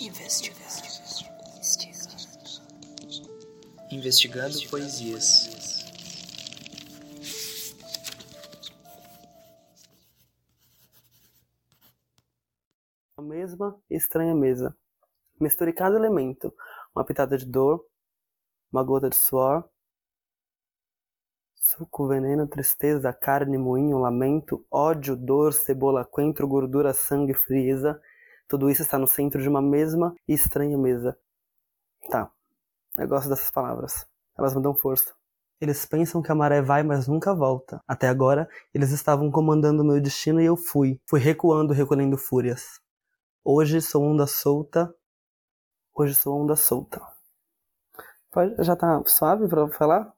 Investigando. 0.00 0.58
Investigando 3.90 4.68
poesias. 4.70 5.48
A 13.16 13.22
mesma 13.22 13.76
estranha 13.90 14.34
mesa. 14.36 14.76
Misture 15.40 15.72
cada 15.72 15.96
elemento. 15.96 16.54
Uma 16.94 17.04
pitada 17.04 17.36
de 17.36 17.44
dor, 17.44 17.84
uma 18.72 18.84
gota 18.84 19.10
de 19.10 19.16
suor, 19.16 19.68
suco, 21.56 22.06
veneno, 22.06 22.46
tristeza, 22.46 23.12
carne, 23.12 23.58
moinho, 23.58 23.98
lamento, 23.98 24.64
ódio, 24.70 25.16
dor, 25.16 25.52
cebola, 25.52 26.04
coentro, 26.04 26.46
gordura, 26.46 26.94
sangue, 26.94 27.34
frieza. 27.34 28.00
Tudo 28.48 28.70
isso 28.70 28.80
está 28.80 28.98
no 28.98 29.06
centro 29.06 29.42
de 29.42 29.48
uma 29.48 29.60
mesma 29.60 30.14
e 30.26 30.32
estranha 30.32 30.78
mesa. 30.78 31.18
Tá. 32.08 32.30
Eu 32.96 33.06
gosto 33.06 33.28
dessas 33.28 33.50
palavras. 33.50 34.06
Elas 34.36 34.54
me 34.54 34.62
dão 34.62 34.74
força. 34.74 35.14
Eles 35.60 35.84
pensam 35.84 36.22
que 36.22 36.32
a 36.32 36.34
maré 36.34 36.62
vai, 36.62 36.82
mas 36.82 37.06
nunca 37.06 37.34
volta. 37.34 37.82
Até 37.86 38.08
agora, 38.08 38.48
eles 38.72 38.90
estavam 38.90 39.30
comandando 39.30 39.82
o 39.82 39.86
meu 39.86 40.00
destino 40.00 40.40
e 40.40 40.46
eu 40.46 40.56
fui. 40.56 40.98
Fui 41.06 41.20
recuando, 41.20 41.74
recolhendo 41.74 42.16
fúrias. 42.16 42.80
Hoje 43.44 43.82
sou 43.82 44.02
onda 44.02 44.26
solta. 44.26 44.94
Hoje 45.94 46.14
sou 46.14 46.40
onda 46.40 46.56
solta. 46.56 47.00
Pode, 48.30 48.54
já 48.64 48.76
tá 48.76 49.02
suave 49.06 49.48
pra 49.48 49.68
falar? 49.68 50.12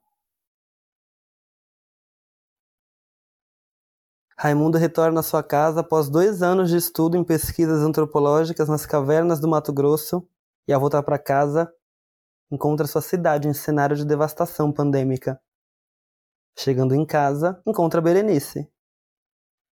Raimundo 4.43 4.75
retorna 4.79 5.19
à 5.19 5.23
sua 5.23 5.43
casa 5.43 5.81
após 5.81 6.09
dois 6.09 6.41
anos 6.41 6.71
de 6.71 6.75
estudo 6.75 7.15
em 7.15 7.23
pesquisas 7.23 7.83
antropológicas 7.83 8.67
nas 8.67 8.87
cavernas 8.87 9.39
do 9.39 9.47
Mato 9.47 9.71
Grosso 9.71 10.27
e, 10.67 10.73
ao 10.73 10.81
voltar 10.81 11.03
para 11.03 11.19
casa, 11.19 11.71
encontra 12.51 12.87
sua 12.87 13.03
cidade 13.03 13.47
em 13.47 13.53
cenário 13.53 13.95
de 13.95 14.03
devastação 14.03 14.71
pandêmica. 14.73 15.39
Chegando 16.57 16.95
em 16.95 17.05
casa, 17.05 17.61
encontra 17.67 18.01
Berenice. 18.01 18.67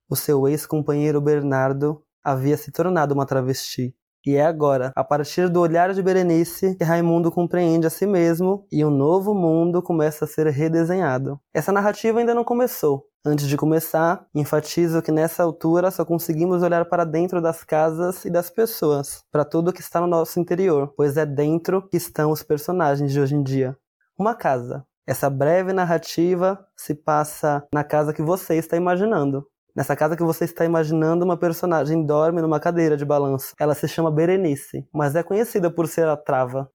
O 0.09 0.17
seu 0.17 0.45
ex-companheiro 0.49 1.21
Bernardo 1.21 2.05
havia 2.21 2.57
se 2.57 2.69
tornado 2.69 3.13
uma 3.13 3.25
travesti. 3.25 3.95
E 4.27 4.35
é 4.35 4.45
agora, 4.45 4.91
a 4.93 5.05
partir 5.05 5.47
do 5.47 5.61
olhar 5.61 5.93
de 5.93 6.03
Berenice, 6.03 6.75
que 6.75 6.83
Raimundo 6.83 7.31
compreende 7.31 7.87
a 7.87 7.89
si 7.89 8.05
mesmo 8.05 8.67
e 8.69 8.83
um 8.83 8.89
novo 8.89 9.33
mundo 9.33 9.81
começa 9.81 10.25
a 10.25 10.27
ser 10.27 10.45
redesenhado. 10.47 11.39
Essa 11.53 11.71
narrativa 11.71 12.19
ainda 12.19 12.35
não 12.35 12.43
começou, 12.43 13.05
Antes 13.25 13.47
de 13.47 13.57
começar, 13.57 14.25
enfatizo 14.33 15.01
que 15.01 15.11
nessa 15.11 15.43
altura 15.43 15.91
só 15.91 16.05
conseguimos 16.05 16.63
olhar 16.63 16.85
para 16.85 17.03
dentro 17.03 17.41
das 17.41 17.61
casas 17.61 18.23
e 18.23 18.29
das 18.29 18.49
pessoas, 18.49 19.21
para 19.31 19.43
tudo 19.43 19.73
que 19.73 19.81
está 19.81 19.99
no 19.99 20.07
nosso 20.07 20.39
interior, 20.39 20.93
pois 20.95 21.17
é 21.17 21.25
dentro 21.25 21.87
que 21.89 21.97
estão 21.97 22.31
os 22.31 22.41
personagens 22.41 23.11
de 23.11 23.19
hoje 23.19 23.35
em 23.35 23.43
dia. 23.43 23.77
Uma 24.17 24.33
casa. 24.33 24.85
Essa 25.05 25.29
breve 25.29 25.73
narrativa 25.73 26.59
se 26.75 26.93
passa 26.93 27.65
na 27.73 27.83
casa 27.83 28.13
que 28.13 28.21
você 28.21 28.55
está 28.55 28.77
imaginando. 28.77 29.45
Nessa 29.77 29.95
casa 29.95 30.17
que 30.17 30.23
você 30.23 30.45
está 30.45 30.65
imaginando, 30.65 31.23
uma 31.23 31.37
personagem 31.37 32.03
dorme 32.03 32.41
numa 32.41 32.59
cadeira 32.59 32.97
de 32.97 33.05
balanço. 33.05 33.53
Ela 33.59 33.75
se 33.75 33.87
chama 33.87 34.09
Berenice, 34.09 34.89
mas 34.91 35.15
é 35.15 35.21
conhecida 35.21 35.69
por 35.69 35.87
ser 35.87 36.07
a 36.07 36.17
trava. 36.17 36.67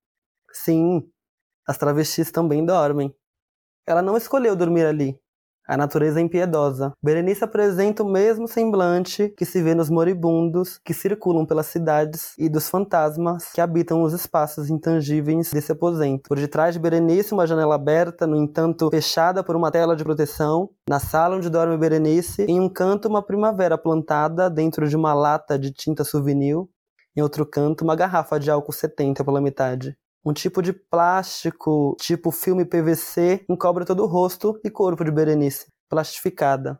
Sim, 0.53 1.05
as 1.67 1.77
travestis 1.77 2.31
também 2.31 2.65
dormem. 2.65 3.13
Ela 3.85 4.01
não 4.01 4.15
escolheu 4.15 4.55
dormir 4.55 4.85
ali, 4.85 5.19
a 5.67 5.77
natureza 5.77 6.19
é 6.19 6.23
impiedosa. 6.23 6.93
Berenice 7.01 7.43
apresenta 7.43 8.03
o 8.03 8.09
mesmo 8.09 8.47
semblante 8.47 9.29
que 9.29 9.45
se 9.45 9.61
vê 9.61 9.73
nos 9.73 9.89
moribundos 9.89 10.77
que 10.83 10.93
circulam 10.93 11.45
pelas 11.45 11.67
cidades 11.67 12.33
e 12.37 12.49
dos 12.49 12.69
fantasmas 12.69 13.51
que 13.53 13.61
habitam 13.61 14.03
os 14.03 14.13
espaços 14.13 14.69
intangíveis 14.69 15.51
desse 15.51 15.71
aposento. 15.71 16.27
Por 16.27 16.37
detrás 16.37 16.73
de 16.73 16.79
Berenice, 16.79 17.33
uma 17.33 17.47
janela 17.47 17.75
aberta, 17.75 18.27
no 18.27 18.35
entanto 18.35 18.89
fechada 18.89 19.43
por 19.43 19.55
uma 19.55 19.71
tela 19.71 19.95
de 19.95 20.03
proteção. 20.03 20.69
Na 20.89 20.99
sala 20.99 21.37
onde 21.37 21.49
dorme 21.49 21.77
Berenice, 21.77 22.43
em 22.43 22.59
um 22.59 22.67
canto, 22.67 23.07
uma 23.07 23.21
primavera 23.21 23.77
plantada 23.77 24.49
dentro 24.49 24.87
de 24.87 24.95
uma 24.95 25.13
lata 25.13 25.57
de 25.57 25.71
tinta 25.71 26.03
souvenir. 26.03 26.57
Em 27.15 27.21
outro 27.21 27.45
canto, 27.45 27.83
uma 27.83 27.95
garrafa 27.95 28.39
de 28.39 28.49
álcool 28.49 28.73
70 28.73 29.23
pela 29.23 29.39
metade. 29.39 29.95
Um 30.25 30.31
tipo 30.31 30.61
de 30.61 30.71
plástico, 30.71 31.97
tipo 31.99 32.31
filme 32.31 32.63
PVC, 32.63 33.43
encobre 33.49 33.83
todo 33.83 34.03
o 34.03 34.07
rosto 34.07 34.57
e 34.63 34.69
corpo 34.69 35.03
de 35.03 35.11
Berenice, 35.11 35.67
plastificada. 35.89 36.79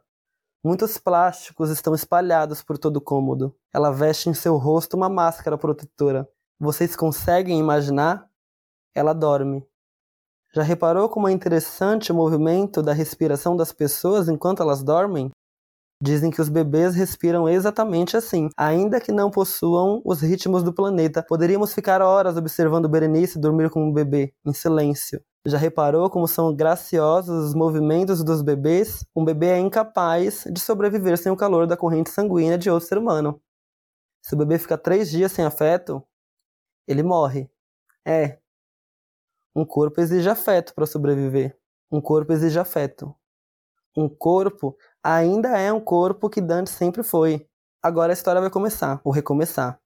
Muitos 0.64 0.98
plásticos 0.98 1.70
estão 1.70 1.94
espalhados 1.94 2.64
por 2.64 2.78
todo 2.78 2.98
o 2.98 3.02
cômodo. 3.02 3.54
Ela 3.74 3.92
veste 3.92 4.30
em 4.30 4.34
seu 4.34 4.56
rosto 4.56 4.96
uma 4.96 5.10
máscara 5.10 5.58
protetora. 5.58 6.26
Vocês 6.58 6.96
conseguem 6.96 7.60
imaginar? 7.60 8.30
Ela 8.96 9.12
dorme. 9.12 9.68
Já 10.56 10.64
reparou 10.64 11.10
como 11.10 11.28
é 11.28 11.32
interessante 11.34 12.14
o 12.14 12.16
movimento 12.16 12.82
da 12.82 12.94
respiração 12.94 13.58
das 13.58 13.74
pessoas 13.74 14.30
enquanto 14.30 14.64
elas 14.64 14.82
dormem? 14.82 15.32
Dizem 16.06 16.30
que 16.30 16.42
os 16.42 16.50
bebês 16.50 16.96
respiram 16.96 17.48
exatamente 17.48 18.18
assim, 18.18 18.50
ainda 18.58 19.00
que 19.00 19.10
não 19.10 19.32
possuam 19.32 20.02
os 20.04 20.20
ritmos 20.20 20.62
do 20.62 20.74
planeta. 20.74 21.24
Poderíamos 21.26 21.74
ficar 21.74 22.02
horas 22.02 22.36
observando 22.36 22.90
Berenice 22.90 23.40
dormir 23.40 23.70
com 23.70 23.82
um 23.82 23.94
bebê, 23.94 24.34
em 24.46 24.52
silêncio. 24.52 25.24
Já 25.48 25.58
reparou 25.58 26.10
como 26.10 26.28
são 26.28 26.54
graciosos 26.54 27.46
os 27.46 27.56
movimentos 27.56 28.22
dos 28.22 28.42
bebês? 28.42 29.06
Um 29.16 29.24
bebê 29.24 29.52
é 29.52 29.60
incapaz 29.60 30.44
de 30.52 30.60
sobreviver 30.60 31.18
sem 31.18 31.32
o 31.32 31.38
calor 31.38 31.66
da 31.66 31.78
corrente 31.78 32.10
sanguínea 32.10 32.58
de 32.58 32.70
outro 32.70 32.86
ser 32.86 32.98
humano. 32.98 33.42
Se 34.22 34.36
o 34.36 34.38
bebê 34.38 34.60
fica 34.60 34.78
três 34.78 35.10
dias 35.10 35.32
sem 35.32 35.46
afeto, 35.46 36.04
ele 36.86 37.02
morre. 37.02 37.50
É. 38.06 38.40
Um 39.56 39.64
corpo 39.64 40.02
exige 40.02 40.28
afeto 40.28 40.76
para 40.76 40.86
sobreviver. 40.86 41.58
Um 41.90 42.02
corpo 42.02 42.34
exige 42.34 42.60
afeto. 42.60 43.16
Um 43.96 44.10
corpo 44.10 44.76
ainda 45.04 45.58
é 45.58 45.72
um 45.72 45.82
corpo 45.82 46.30
que 46.30 46.42
Dante 46.42 46.70
sempre 46.70 47.04
foi. 47.04 47.46
Agora 47.82 48.12
a 48.12 48.16
história 48.16 48.40
vai 48.40 48.50
começar, 48.50 49.02
ou 49.04 49.12
recomeçar. 49.12 49.78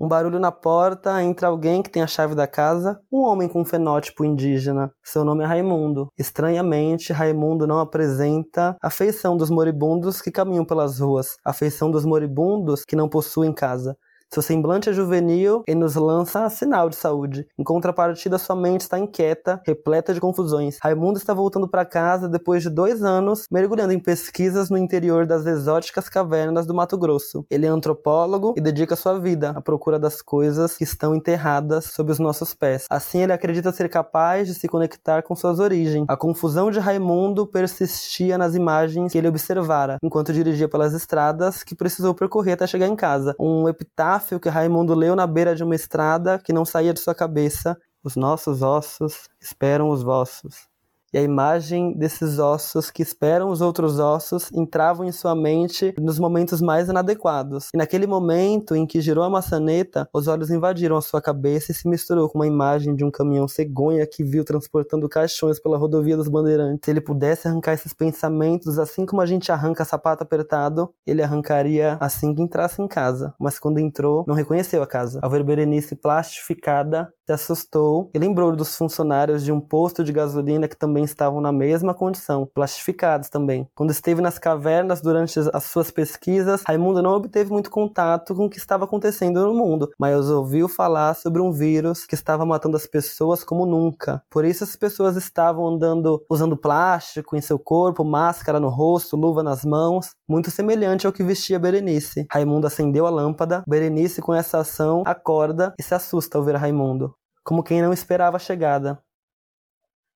Um 0.00 0.08
barulho 0.08 0.40
na 0.40 0.50
porta, 0.50 1.22
entra 1.22 1.46
alguém 1.46 1.80
que 1.80 1.90
tem 1.90 2.02
a 2.02 2.08
chave 2.08 2.34
da 2.34 2.46
casa, 2.46 3.00
um 3.10 3.20
homem 3.20 3.48
com 3.48 3.60
um 3.60 3.64
fenótipo 3.64 4.24
indígena. 4.24 4.92
Seu 5.02 5.24
nome 5.24 5.44
é 5.44 5.46
Raimundo. 5.46 6.08
Estranhamente, 6.18 7.12
Raimundo 7.12 7.66
não 7.68 7.78
apresenta 7.78 8.76
a 8.82 8.90
feição 8.90 9.36
dos 9.36 9.48
moribundos 9.48 10.20
que 10.20 10.32
caminham 10.32 10.64
pelas 10.64 10.98
ruas, 10.98 11.36
a 11.44 11.52
feição 11.52 11.90
dos 11.90 12.04
moribundos 12.04 12.84
que 12.84 12.96
não 12.96 13.08
possuem 13.08 13.52
casa. 13.52 13.96
Seu 14.32 14.40
semblante 14.40 14.88
é 14.88 14.94
juvenil 14.94 15.62
e 15.68 15.74
nos 15.74 15.94
lança 15.94 16.48
sinal 16.48 16.88
de 16.88 16.96
saúde. 16.96 17.46
Em 17.58 17.62
contrapartida, 17.62 18.38
sua 18.38 18.56
mente 18.56 18.80
está 18.80 18.98
inquieta, 18.98 19.60
repleta 19.66 20.14
de 20.14 20.22
confusões. 20.22 20.78
Raimundo 20.82 21.18
está 21.18 21.34
voltando 21.34 21.68
para 21.68 21.84
casa 21.84 22.30
depois 22.30 22.62
de 22.62 22.70
dois 22.70 23.02
anos, 23.02 23.46
mergulhando 23.52 23.92
em 23.92 23.98
pesquisas 23.98 24.70
no 24.70 24.78
interior 24.78 25.26
das 25.26 25.44
exóticas 25.44 26.08
cavernas 26.08 26.64
do 26.64 26.72
Mato 26.72 26.96
Grosso. 26.96 27.44
Ele 27.50 27.66
é 27.66 27.68
antropólogo 27.68 28.54
e 28.56 28.60
dedica 28.62 28.96
sua 28.96 29.20
vida 29.20 29.50
à 29.50 29.60
procura 29.60 29.98
das 29.98 30.22
coisas 30.22 30.78
que 30.78 30.84
estão 30.84 31.14
enterradas 31.14 31.90
sob 31.92 32.10
os 32.10 32.18
nossos 32.18 32.54
pés. 32.54 32.86
Assim, 32.88 33.22
ele 33.22 33.34
acredita 33.34 33.70
ser 33.70 33.90
capaz 33.90 34.48
de 34.48 34.54
se 34.54 34.66
conectar 34.66 35.22
com 35.22 35.36
suas 35.36 35.58
origens. 35.58 36.06
A 36.08 36.16
confusão 36.16 36.70
de 36.70 36.78
Raimundo 36.78 37.46
persistia 37.46 38.38
nas 38.38 38.54
imagens 38.54 39.12
que 39.12 39.18
ele 39.18 39.28
observara 39.28 39.98
enquanto 40.02 40.32
dirigia 40.32 40.70
pelas 40.70 40.94
estradas 40.94 41.62
que 41.62 41.74
precisou 41.74 42.14
percorrer 42.14 42.52
até 42.52 42.66
chegar 42.66 42.86
em 42.86 42.96
casa. 42.96 43.36
Um 43.38 43.68
epitáfio 43.68 44.21
epitáfio 44.22 44.40
que 44.40 44.48
Raimundo 44.48 44.94
leu 44.94 45.16
na 45.16 45.26
beira 45.26 45.54
de 45.54 45.64
uma 45.64 45.74
estrada 45.74 46.38
que 46.38 46.52
não 46.52 46.64
saía 46.64 46.94
de 46.94 47.00
sua 47.00 47.14
cabeça: 47.14 47.76
Os 48.02 48.14
nossos 48.16 48.62
ossos 48.62 49.28
esperam 49.40 49.90
os 49.90 50.02
vossos 50.02 50.71
e 51.12 51.18
a 51.18 51.22
imagem 51.22 51.92
desses 51.96 52.38
ossos 52.38 52.90
que 52.90 53.02
esperam 53.02 53.50
os 53.50 53.60
outros 53.60 53.98
ossos 53.98 54.50
entravam 54.52 55.06
em 55.06 55.12
sua 55.12 55.34
mente 55.34 55.94
nos 55.98 56.18
momentos 56.18 56.60
mais 56.60 56.88
inadequados. 56.88 57.68
E 57.74 57.76
naquele 57.76 58.06
momento 58.06 58.74
em 58.74 58.86
que 58.86 59.00
girou 59.00 59.24
a 59.24 59.30
maçaneta, 59.30 60.08
os 60.12 60.26
olhos 60.26 60.50
invadiram 60.50 60.96
a 60.96 61.02
sua 61.02 61.20
cabeça 61.20 61.72
e 61.72 61.74
se 61.74 61.88
misturou 61.88 62.28
com 62.28 62.38
uma 62.38 62.46
imagem 62.46 62.94
de 62.94 63.04
um 63.04 63.10
caminhão 63.10 63.46
cegonha 63.46 64.06
que 64.06 64.24
viu 64.24 64.44
transportando 64.44 65.08
caixões 65.08 65.60
pela 65.60 65.76
rodovia 65.76 66.16
dos 66.16 66.28
Bandeirantes. 66.28 66.80
Se 66.84 66.90
ele 66.90 67.00
pudesse 67.00 67.46
arrancar 67.46 67.74
esses 67.74 67.92
pensamentos, 67.92 68.78
assim 68.78 69.04
como 69.04 69.20
a 69.20 69.26
gente 69.26 69.52
arranca 69.52 69.84
sapato 69.84 70.22
apertado, 70.22 70.92
ele 71.06 71.22
arrancaria 71.22 71.96
assim 72.00 72.34
que 72.34 72.42
entrasse 72.42 72.80
em 72.80 72.88
casa. 72.88 73.34
Mas 73.38 73.58
quando 73.58 73.78
entrou, 73.78 74.24
não 74.26 74.34
reconheceu 74.34 74.82
a 74.82 74.86
casa. 74.86 75.20
Ao 75.22 75.30
ver 75.30 75.44
Berenice 75.44 75.94
plastificada, 75.96 77.12
se 77.26 77.32
assustou 77.32 78.10
e 78.12 78.18
lembrou 78.18 78.54
dos 78.54 78.76
funcionários 78.76 79.44
de 79.44 79.52
um 79.52 79.60
posto 79.60 80.02
de 80.02 80.12
gasolina 80.12 80.66
que 80.66 80.76
também 80.76 81.04
estavam 81.04 81.40
na 81.40 81.52
mesma 81.52 81.94
condição, 81.94 82.48
plastificados 82.52 83.28
também. 83.28 83.68
Quando 83.74 83.90
esteve 83.90 84.20
nas 84.20 84.38
cavernas 84.38 85.00
durante 85.00 85.38
as 85.52 85.64
suas 85.64 85.90
pesquisas, 85.90 86.62
Raimundo 86.66 87.02
não 87.02 87.12
obteve 87.12 87.50
muito 87.50 87.70
contato 87.70 88.34
com 88.34 88.46
o 88.46 88.50
que 88.50 88.58
estava 88.58 88.84
acontecendo 88.84 89.46
no 89.46 89.54
mundo, 89.54 89.90
mas 89.98 90.28
ouviu 90.28 90.68
falar 90.68 91.14
sobre 91.14 91.40
um 91.40 91.52
vírus 91.52 92.04
que 92.04 92.14
estava 92.14 92.44
matando 92.44 92.76
as 92.76 92.86
pessoas 92.86 93.44
como 93.44 93.64
nunca. 93.64 94.22
Por 94.28 94.44
isso 94.44 94.64
as 94.64 94.74
pessoas 94.74 95.16
estavam 95.16 95.66
andando 95.66 96.22
usando 96.28 96.56
plástico 96.56 97.36
em 97.36 97.40
seu 97.40 97.58
corpo, 97.58 98.04
máscara 98.04 98.58
no 98.58 98.68
rosto, 98.68 99.16
luva 99.16 99.42
nas 99.42 99.64
mãos, 99.64 100.14
muito 100.28 100.50
semelhante 100.50 101.06
ao 101.06 101.12
que 101.12 101.22
vestia 101.22 101.58
Berenice. 101.58 102.26
Raimundo 102.30 102.66
acendeu 102.66 103.06
a 103.06 103.10
lâmpada, 103.10 103.62
Berenice 103.66 104.20
com 104.20 104.34
essa 104.34 104.58
ação 104.58 105.02
acorda 105.06 105.72
e 105.78 105.82
se 105.82 105.94
assusta 105.94 106.38
ao 106.38 106.44
ver 106.44 106.56
Raimundo 106.56 107.12
como 107.44 107.62
quem 107.62 107.82
não 107.82 107.92
esperava 107.92 108.36
a 108.36 108.40
chegada. 108.40 109.02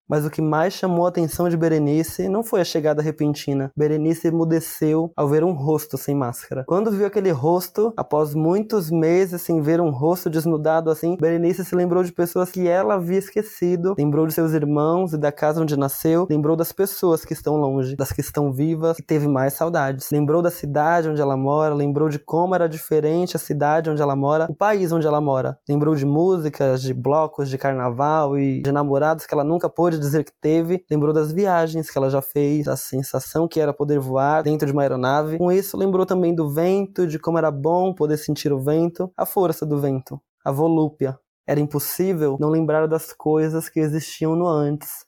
Mas 0.09 0.25
o 0.25 0.31
que 0.31 0.41
mais 0.41 0.73
chamou 0.73 1.05
a 1.05 1.09
atenção 1.09 1.49
de 1.49 1.57
Berenice 1.57 2.29
não 2.29 2.45
foi 2.45 2.61
a 2.61 2.65
chegada 2.65 3.03
repentina. 3.03 3.73
Berenice 3.77 4.29
emudeceu 4.29 5.11
ao 5.17 5.29
ver 5.29 5.43
um 5.43 5.53
rosto 5.53 5.99
sem 5.99 6.15
máscara. 6.15 6.65
Quando 6.67 6.93
viu 6.93 7.07
aquele 7.07 7.31
rosto, 7.31 7.93
após 7.97 8.35
muitos 8.35 8.91
meses 8.91 9.43
sem 9.43 9.61
ver 9.61 9.81
um 9.81 9.91
rosto 9.91 10.31
desnudado 10.31 10.91
assim, 10.91 11.17
Berenice 11.21 11.65
se 11.65 11.75
lembrou 11.75 12.05
de 12.05 12.13
pessoas 12.13 12.51
que 12.51 12.69
ela 12.69 12.95
havia 12.95 13.19
esquecido, 13.19 13.95
lembrou 13.99 14.27
de 14.27 14.33
seus 14.33 14.53
irmãos 14.53 15.13
e 15.13 15.19
da 15.19 15.33
casa 15.33 15.61
onde 15.61 15.77
nasceu, 15.77 16.27
lembrou 16.31 16.55
das 16.55 16.71
pessoas 16.73 17.25
que 17.25 17.33
estão 17.33 17.57
longe, 17.57 17.97
das 17.97 18.13
que 18.13 18.21
estão 18.21 18.53
vivas 18.53 18.99
e 18.99 19.03
teve 19.03 19.27
mais 19.27 19.55
saudades. 19.55 20.11
Lembrou 20.13 20.41
da 20.41 20.51
cidade 20.51 21.09
onde 21.09 21.21
ela 21.21 21.37
mora, 21.37 21.75
lembrou 21.75 22.09
de 22.09 22.19
como 22.19 22.55
era 22.55 22.69
diferente 22.69 23.37
a 23.37 23.41
cidade 23.41 23.91
onde 23.91 24.01
ela 24.01 24.15
mora, 24.15 24.47
o 24.49 24.55
país 24.55 24.93
onde 24.93 25.07
ela 25.07 25.21
mora. 25.21 25.59
Lembrou 25.69 25.95
de 25.95 26.07
músicas, 26.07 26.81
de 26.81 26.95
blocos 26.95 27.51
de 27.51 27.59
carnaval 27.59 28.39
e 28.39 28.63
de 28.63 28.71
namorados 28.71 29.27
que 29.27 29.35
ela 29.35 29.45
nunca 29.45 29.69
pôde 29.69 29.96
pode 29.97 30.01
dizer 30.01 30.25
que 30.25 30.33
teve, 30.41 30.85
lembrou 30.91 31.13
das 31.13 31.33
viagens 31.33 31.91
que 31.91 31.97
ela 31.97 32.11
já 32.11 32.21
fez, 32.21 32.69
a 32.69 32.77
sensação 32.77 33.49
que 33.49 33.59
era 33.59 33.73
poder 33.73 33.99
voar 33.99 34.43
dentro 34.43 34.67
de 34.67 34.73
uma 34.73 34.83
aeronave. 34.83 35.39
Com 35.39 35.51
isso, 35.51 35.77
lembrou 35.77 36.05
também 36.05 36.35
do 36.35 36.51
vento, 36.51 37.07
de 37.07 37.19
como 37.19 37.39
era 37.39 37.51
bom 37.51 37.95
poder 37.95 38.19
sentir 38.19 38.53
o 38.53 38.61
vento, 38.61 39.11
a 39.17 39.25
força 39.25 39.65
do 39.65 39.79
vento, 39.79 40.21
a 40.45 40.53
volúpia. 40.53 41.19
Era 41.47 41.61
impossível 41.61 42.37
não 42.39 42.49
lembrar 42.49 42.87
das 42.87 43.13
coisas 43.13 43.69
que 43.69 43.81
existiam 43.81 44.37
no 44.37 44.47
antes, 44.47 45.07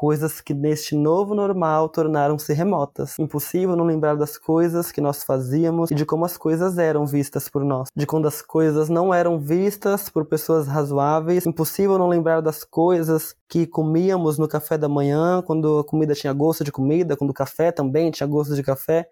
coisas 0.00 0.40
que 0.40 0.54
neste 0.54 0.96
novo 0.96 1.34
normal 1.34 1.86
tornaram-se 1.86 2.54
remotas. 2.54 3.18
Impossível 3.18 3.76
não 3.76 3.84
lembrar 3.84 4.16
das 4.16 4.38
coisas 4.38 4.90
que 4.90 4.98
nós 4.98 5.22
fazíamos 5.22 5.90
e 5.90 5.94
de 5.94 6.06
como 6.06 6.24
as 6.24 6.38
coisas 6.38 6.78
eram 6.78 7.04
vistas 7.04 7.50
por 7.50 7.62
nós, 7.62 7.90
de 7.94 8.06
quando 8.06 8.26
as 8.26 8.40
coisas 8.40 8.88
não 8.88 9.12
eram 9.12 9.38
vistas 9.38 10.08
por 10.08 10.24
pessoas 10.24 10.66
razoáveis. 10.66 11.44
Impossível 11.44 11.98
não 11.98 12.08
lembrar 12.08 12.40
das 12.40 12.64
coisas 12.64 13.36
que 13.46 13.66
comíamos 13.66 14.38
no 14.38 14.48
café 14.48 14.78
da 14.78 14.88
manhã, 14.88 15.42
quando 15.42 15.80
a 15.80 15.84
comida 15.84 16.14
tinha 16.14 16.32
gosto 16.32 16.64
de 16.64 16.72
comida, 16.72 17.14
quando 17.14 17.28
o 17.28 17.34
café 17.34 17.70
também 17.70 18.10
tinha 18.10 18.26
gosto 18.26 18.54
de 18.54 18.62
café, 18.62 19.06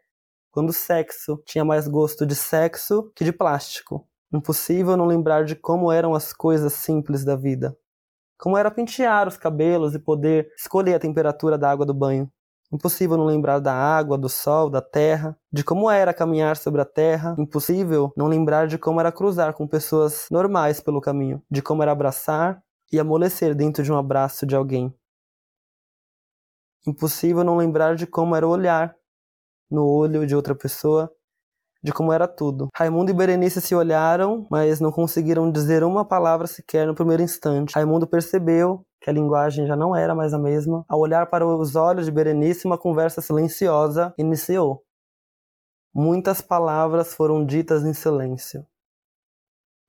quando 0.50 0.70
o 0.70 0.72
sexo 0.72 1.38
tinha 1.44 1.66
mais 1.66 1.86
gosto 1.86 2.24
de 2.24 2.34
sexo 2.34 3.12
que 3.14 3.26
de 3.26 3.32
plástico. 3.32 4.06
Impossível 4.32 4.96
não 4.96 5.04
lembrar 5.04 5.44
de 5.44 5.54
como 5.54 5.92
eram 5.92 6.14
as 6.14 6.32
coisas 6.32 6.72
simples 6.72 7.26
da 7.26 7.36
vida 7.36 7.76
como 8.38 8.56
era 8.56 8.70
pentear 8.70 9.26
os 9.26 9.36
cabelos 9.36 9.94
e 9.94 9.98
poder 9.98 10.48
escolher 10.56 10.94
a 10.94 11.00
temperatura 11.00 11.58
da 11.58 11.70
água 11.70 11.84
do 11.84 11.92
banho. 11.92 12.30
Impossível 12.70 13.16
não 13.16 13.24
lembrar 13.24 13.58
da 13.60 13.72
água, 13.72 14.18
do 14.18 14.28
sol, 14.28 14.68
da 14.68 14.82
terra, 14.82 15.36
de 15.50 15.64
como 15.64 15.90
era 15.90 16.12
caminhar 16.12 16.56
sobre 16.56 16.80
a 16.80 16.84
terra. 16.84 17.34
Impossível 17.38 18.12
não 18.16 18.26
lembrar 18.26 18.66
de 18.68 18.78
como 18.78 19.00
era 19.00 19.10
cruzar 19.10 19.54
com 19.54 19.66
pessoas 19.66 20.28
normais 20.30 20.78
pelo 20.78 21.00
caminho, 21.00 21.42
de 21.50 21.62
como 21.62 21.82
era 21.82 21.92
abraçar 21.92 22.62
e 22.92 23.00
amolecer 23.00 23.54
dentro 23.54 23.82
de 23.82 23.90
um 23.90 23.96
abraço 23.96 24.46
de 24.46 24.54
alguém. 24.54 24.94
Impossível 26.86 27.42
não 27.42 27.56
lembrar 27.56 27.96
de 27.96 28.06
como 28.06 28.36
era 28.36 28.46
olhar 28.46 28.94
no 29.70 29.84
olho 29.86 30.26
de 30.26 30.36
outra 30.36 30.54
pessoa 30.54 31.10
de 31.82 31.92
como 31.92 32.12
era 32.12 32.26
tudo. 32.26 32.68
Raimundo 32.74 33.10
e 33.10 33.14
Berenice 33.14 33.60
se 33.60 33.74
olharam, 33.74 34.46
mas 34.50 34.80
não 34.80 34.90
conseguiram 34.90 35.50
dizer 35.50 35.84
uma 35.84 36.04
palavra 36.04 36.46
sequer 36.46 36.86
no 36.86 36.94
primeiro 36.94 37.22
instante. 37.22 37.74
Raimundo 37.74 38.06
percebeu 38.06 38.84
que 39.00 39.08
a 39.08 39.12
linguagem 39.12 39.66
já 39.66 39.76
não 39.76 39.94
era 39.94 40.14
mais 40.14 40.34
a 40.34 40.38
mesma. 40.38 40.84
Ao 40.88 40.98
olhar 40.98 41.26
para 41.26 41.46
os 41.46 41.76
olhos 41.76 42.06
de 42.06 42.12
Berenice, 42.12 42.66
uma 42.66 42.78
conversa 42.78 43.20
silenciosa 43.20 44.12
iniciou. 44.18 44.82
Muitas 45.94 46.40
palavras 46.40 47.14
foram 47.14 47.44
ditas 47.44 47.84
em 47.84 47.94
silêncio. 47.94 48.64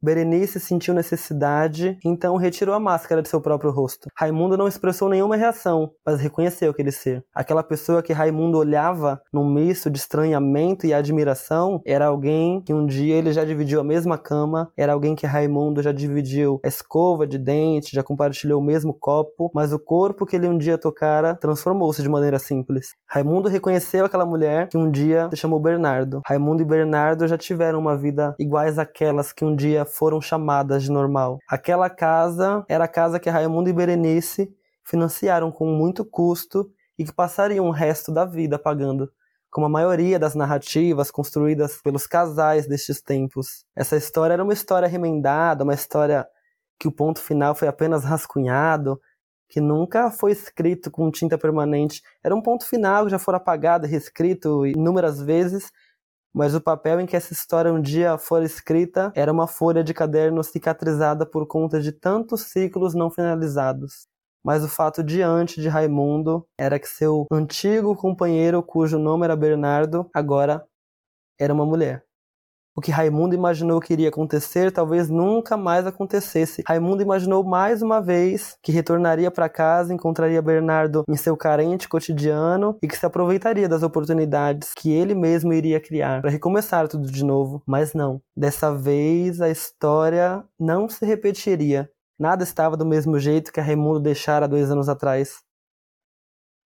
Berenice 0.01 0.59
sentiu 0.59 0.93
necessidade, 0.93 1.97
então 2.05 2.37
retirou 2.37 2.73
a 2.73 2.79
máscara 2.79 3.21
de 3.21 3.27
seu 3.27 3.41
próprio 3.41 3.71
rosto. 3.71 4.07
Raimundo 4.15 4.57
não 4.57 4.67
expressou 4.67 5.09
nenhuma 5.09 5.35
reação, 5.35 5.91
mas 6.05 6.21
reconheceu 6.21 6.71
aquele 6.71 6.91
ser. 6.91 7.23
Aquela 7.35 7.63
pessoa 7.63 8.01
que 8.01 8.13
Raimundo 8.13 8.57
olhava 8.57 9.21
num 9.31 9.49
misto 9.49 9.89
de 9.89 9.99
estranhamento 9.99 10.85
e 10.87 10.93
admiração 10.93 11.81
era 11.85 12.07
alguém 12.07 12.61
que 12.61 12.73
um 12.73 12.85
dia 12.85 13.15
ele 13.15 13.33
já 13.33 13.43
dividiu 13.43 13.81
a 13.81 13.83
mesma 13.83 14.17
cama, 14.17 14.71
era 14.77 14.93
alguém 14.93 15.15
que 15.15 15.27
Raimundo 15.27 15.81
já 15.81 15.91
dividiu 15.91 16.61
a 16.63 16.67
escova 16.67 17.27
de 17.27 17.37
dente, 17.37 17.95
já 17.95 18.01
compartilhou 18.03 18.61
o 18.61 18.65
mesmo 18.65 18.93
copo, 18.93 19.51
mas 19.53 19.73
o 19.73 19.79
corpo 19.79 20.25
que 20.25 20.35
ele 20.35 20.47
um 20.47 20.57
dia 20.57 20.77
tocara 20.77 21.35
transformou-se 21.35 22.01
de 22.01 22.09
maneira 22.09 22.39
simples. 22.39 22.95
Raimundo 23.05 23.49
reconheceu 23.49 24.05
aquela 24.05 24.25
mulher 24.25 24.69
que 24.69 24.77
um 24.77 24.89
dia 24.89 25.29
se 25.29 25.37
chamou 25.37 25.59
Bernardo. 25.59 26.21
Raimundo 26.25 26.61
e 26.61 26.65
Bernardo 26.65 27.27
já 27.27 27.37
tiveram 27.37 27.79
uma 27.79 27.97
vida 27.97 28.33
iguais 28.39 28.79
àquelas 28.79 29.33
que 29.33 29.43
um 29.43 29.55
dia 29.55 29.85
foram 29.89 30.21
chamadas 30.21 30.83
de 30.83 30.91
normal. 30.91 31.39
Aquela 31.47 31.89
casa 31.89 32.63
era 32.67 32.85
a 32.85 32.87
casa 32.87 33.19
que 33.19 33.29
Raimundo 33.29 33.69
e 33.69 33.73
Berenice 33.73 34.49
financiaram 34.83 35.51
com 35.51 35.65
muito 35.65 36.05
custo 36.05 36.69
e 36.97 37.05
que 37.05 37.13
passariam 37.13 37.67
o 37.67 37.71
resto 37.71 38.11
da 38.11 38.25
vida 38.25 38.57
pagando, 38.57 39.11
como 39.49 39.65
a 39.65 39.69
maioria 39.69 40.19
das 40.19 40.35
narrativas 40.35 41.11
construídas 41.11 41.81
pelos 41.81 42.05
casais 42.05 42.67
destes 42.67 43.01
tempos. 43.01 43.63
Essa 43.75 43.95
história 43.97 44.33
era 44.33 44.43
uma 44.43 44.53
história 44.53 44.87
remendada, 44.87 45.63
uma 45.63 45.73
história 45.73 46.27
que 46.79 46.87
o 46.87 46.91
ponto 46.91 47.19
final 47.19 47.53
foi 47.53 47.67
apenas 47.67 48.03
rascunhado, 48.03 48.99
que 49.49 49.59
nunca 49.59 50.11
foi 50.11 50.31
escrito 50.31 50.91
com 50.91 51.09
tinta 51.11 51.37
permanente. 51.37 52.01
Era 52.23 52.35
um 52.35 52.41
ponto 52.41 52.65
final 52.65 53.05
que 53.05 53.11
já 53.11 53.19
foi 53.19 53.35
apagado 53.35 53.85
e 53.85 53.89
reescrito 53.89 54.65
inúmeras 54.65 55.21
vezes, 55.21 55.71
mas 56.39 56.55
o 56.55 56.61
papel 56.61 57.01
em 57.01 57.05
que 57.05 57.17
essa 57.17 57.33
história 57.33 57.73
um 57.73 57.81
dia 57.81 58.17
for 58.17 58.41
escrita 58.41 59.11
era 59.13 59.29
uma 59.29 59.45
folha 59.45 59.83
de 59.83 59.93
caderno 59.93 60.41
cicatrizada 60.41 61.25
por 61.25 61.45
conta 61.45 61.81
de 61.81 61.91
tantos 61.91 62.43
ciclos 62.43 62.95
não 62.95 63.11
finalizados. 63.11 64.07
Mas 64.41 64.63
o 64.63 64.69
fato 64.69 65.03
diante 65.03 65.59
de 65.59 65.67
Raimundo 65.67 66.47
era 66.57 66.79
que 66.79 66.87
seu 66.87 67.25
antigo 67.29 67.93
companheiro, 67.93 68.63
cujo 68.63 68.97
nome 68.97 69.25
era 69.25 69.35
Bernardo, 69.35 70.09
agora 70.13 70.65
era 71.37 71.53
uma 71.53 71.65
mulher. 71.65 72.05
O 72.79 72.81
que 72.81 72.91
Raimundo 72.91 73.35
imaginou 73.35 73.81
que 73.81 73.91
iria 73.91 74.07
acontecer 74.07 74.71
talvez 74.71 75.09
nunca 75.09 75.57
mais 75.57 75.85
acontecesse. 75.85 76.63
Raimundo 76.65 77.03
imaginou 77.03 77.43
mais 77.43 77.81
uma 77.81 78.01
vez 78.01 78.55
que 78.63 78.71
retornaria 78.71 79.29
para 79.29 79.49
casa, 79.49 79.93
encontraria 79.93 80.41
Bernardo 80.41 81.03
em 81.09 81.17
seu 81.17 81.35
carente 81.35 81.89
cotidiano 81.89 82.77
e 82.81 82.87
que 82.87 82.95
se 82.95 83.05
aproveitaria 83.05 83.67
das 83.67 83.83
oportunidades 83.83 84.71
que 84.73 84.93
ele 84.93 85.13
mesmo 85.13 85.51
iria 85.51 85.81
criar 85.81 86.21
para 86.21 86.29
recomeçar 86.29 86.87
tudo 86.87 87.11
de 87.11 87.21
novo. 87.21 87.61
Mas 87.67 87.93
não. 87.93 88.21
Dessa 88.33 88.73
vez 88.73 89.41
a 89.41 89.49
história 89.49 90.41
não 90.57 90.87
se 90.87 91.05
repetiria. 91.05 91.91
Nada 92.17 92.45
estava 92.45 92.77
do 92.77 92.85
mesmo 92.85 93.19
jeito 93.19 93.51
que 93.51 93.59
a 93.59 93.63
Raimundo 93.63 93.99
deixara 93.99 94.47
dois 94.47 94.71
anos 94.71 94.87
atrás 94.87 95.39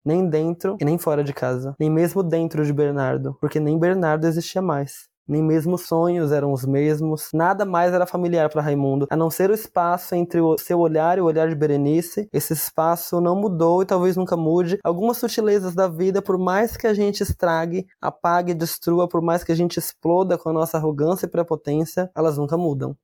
nem 0.05 0.29
dentro 0.29 0.77
e 0.79 0.85
nem 0.85 0.99
fora 0.99 1.25
de 1.25 1.33
casa, 1.33 1.75
nem 1.81 1.89
mesmo 1.89 2.23
dentro 2.23 2.67
de 2.67 2.73
Bernardo, 2.73 3.35
porque 3.41 3.59
nem 3.59 3.79
Bernardo 3.79 4.27
existia 4.27 4.61
mais 4.61 5.11
nem 5.33 5.43
mesmo 5.43 5.75
os 5.75 5.87
sonhos 5.87 6.31
eram 6.31 6.53
os 6.53 6.65
mesmos, 6.65 7.31
nada 7.33 7.65
mais 7.65 7.93
era 7.93 8.07
familiar 8.07 8.51
para 8.51 8.63
Raimundo, 8.63 9.07
a 9.11 9.17
não 9.17 9.31
ser 9.31 9.51
o 9.51 9.55
espaço 9.55 10.15
entre 10.15 10.41
o 10.41 10.57
seu 10.59 10.79
olhar 10.79 11.19
e 11.19 11.21
o 11.21 11.25
olhar 11.25 11.49
de 11.49 11.55
Berenice. 11.55 12.29
Esse 12.33 12.53
espaço 12.53 13.21
não 13.21 13.35
mudou 13.35 13.83
e 13.83 13.87
talvez 13.87 14.17
nunca 14.17 14.37
mude. 14.37 14.79
Algumas 14.85 15.17
sutilezas 15.17 15.75
da 15.75 15.89
vida, 15.89 16.21
por 16.21 16.39
mais 16.39 16.77
que 16.77 16.87
a 16.87 16.95
gente 16.95 17.23
estrague, 17.23 17.87
apague, 18.01 18.55
destrua, 18.55 19.09
por 19.09 19.23
mais 19.23 19.43
que 19.43 19.53
a 19.53 19.57
gente 19.57 19.79
exploda 19.79 20.37
com 20.37 20.51
a 20.51 20.53
nossa 20.53 20.77
arrogância 20.77 21.27
e 21.27 21.31
prepotência, 21.31 22.11
elas 22.15 22.37
nunca 22.37 22.57
mudam. 22.57 22.95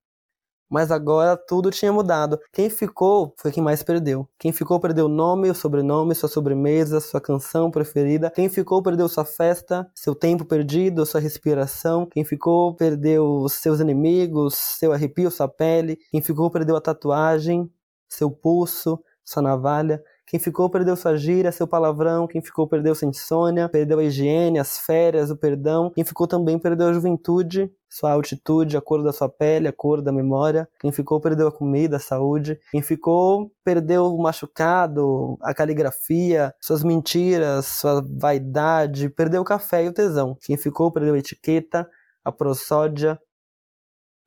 Mas 0.68 0.90
agora 0.90 1.37
tudo 1.37 1.70
tinha 1.70 1.92
mudado. 1.92 2.38
Quem 2.52 2.68
ficou 2.68 3.34
foi 3.38 3.50
quem 3.50 3.62
mais 3.62 3.82
perdeu. 3.82 4.28
Quem 4.38 4.52
ficou 4.52 4.78
perdeu 4.78 5.06
o 5.06 5.08
nome, 5.08 5.50
o 5.50 5.54
sobrenome, 5.54 6.14
sua 6.14 6.28
sobremesa, 6.28 7.00
sua 7.00 7.20
canção 7.20 7.70
preferida. 7.70 8.30
Quem 8.30 8.48
ficou 8.48 8.82
perdeu 8.82 9.08
sua 9.08 9.25
festa, 9.25 9.90
seu 9.94 10.14
tempo 10.14 10.44
perdido, 10.44 11.06
sua 11.06 11.20
respiração. 11.20 12.06
Quem 12.06 12.25
ficou 12.25 12.75
perdeu 12.75 13.48
seus 13.48 13.80
inimigos, 13.80 14.54
seu 14.54 14.92
arrepio, 14.92 15.30
sua 15.30 15.48
pele. 15.48 15.98
Quem 16.10 16.20
ficou 16.20 16.50
perdeu 16.50 16.76
a 16.76 16.80
tatuagem, 16.80 17.70
seu 18.08 18.30
pulso, 18.30 18.98
sua 19.25 19.42
navalha. 19.42 20.02
Quem 20.28 20.38
ficou 20.38 20.68
perdeu 20.68 20.94
sua 20.94 21.16
gíria, 21.16 21.50
seu 21.50 21.66
palavrão. 21.66 22.26
Quem 22.26 22.42
ficou 22.42 22.68
perdeu 22.68 22.94
sua 22.94 23.08
insônia, 23.08 23.68
perdeu 23.68 23.99
a 23.99 24.04
higiene, 24.04 24.58
as 24.58 24.78
férias, 24.78 25.30
o 25.30 25.37
perdão. 25.37 25.90
Quem 25.94 26.04
ficou 26.04 26.26
também 26.26 26.58
perdeu 26.58 26.88
a 26.88 26.92
juventude, 26.92 27.73
sua 27.88 28.12
altitude, 28.12 28.76
a 28.76 28.80
cor 28.80 29.02
da 29.02 29.12
sua 29.12 29.28
pele, 29.28 29.68
a 29.68 29.73
cor 29.73 30.02
da 30.02 30.12
memória. 30.12 30.68
Quem 30.80 30.92
ficou 30.92 31.18
perdeu 31.18 31.49
a 31.49 31.52
comida, 31.52 31.97
a 31.97 32.00
saúde. 32.00 32.58
Quem 32.70 32.82
ficou 32.82 33.50
perdeu 33.64 34.14
o 34.14 34.23
machucado, 34.23 35.38
a 35.40 35.54
caligrafia, 35.54 36.54
suas 36.61 36.85
mentiras, 36.85 37.66
sua 37.66 38.04
vaidade, 38.06 39.08
perdeu 39.08 39.40
o 39.40 39.44
café 39.44 39.85
e 39.85 39.88
o 39.88 39.94
tesão. 39.94 40.37
Quem 40.42 40.56
ficou 40.56 40.92
perdeu 40.92 41.14
a 41.14 41.18
etiqueta, 41.18 41.88
a 42.23 42.30
prosódia, 42.30 43.18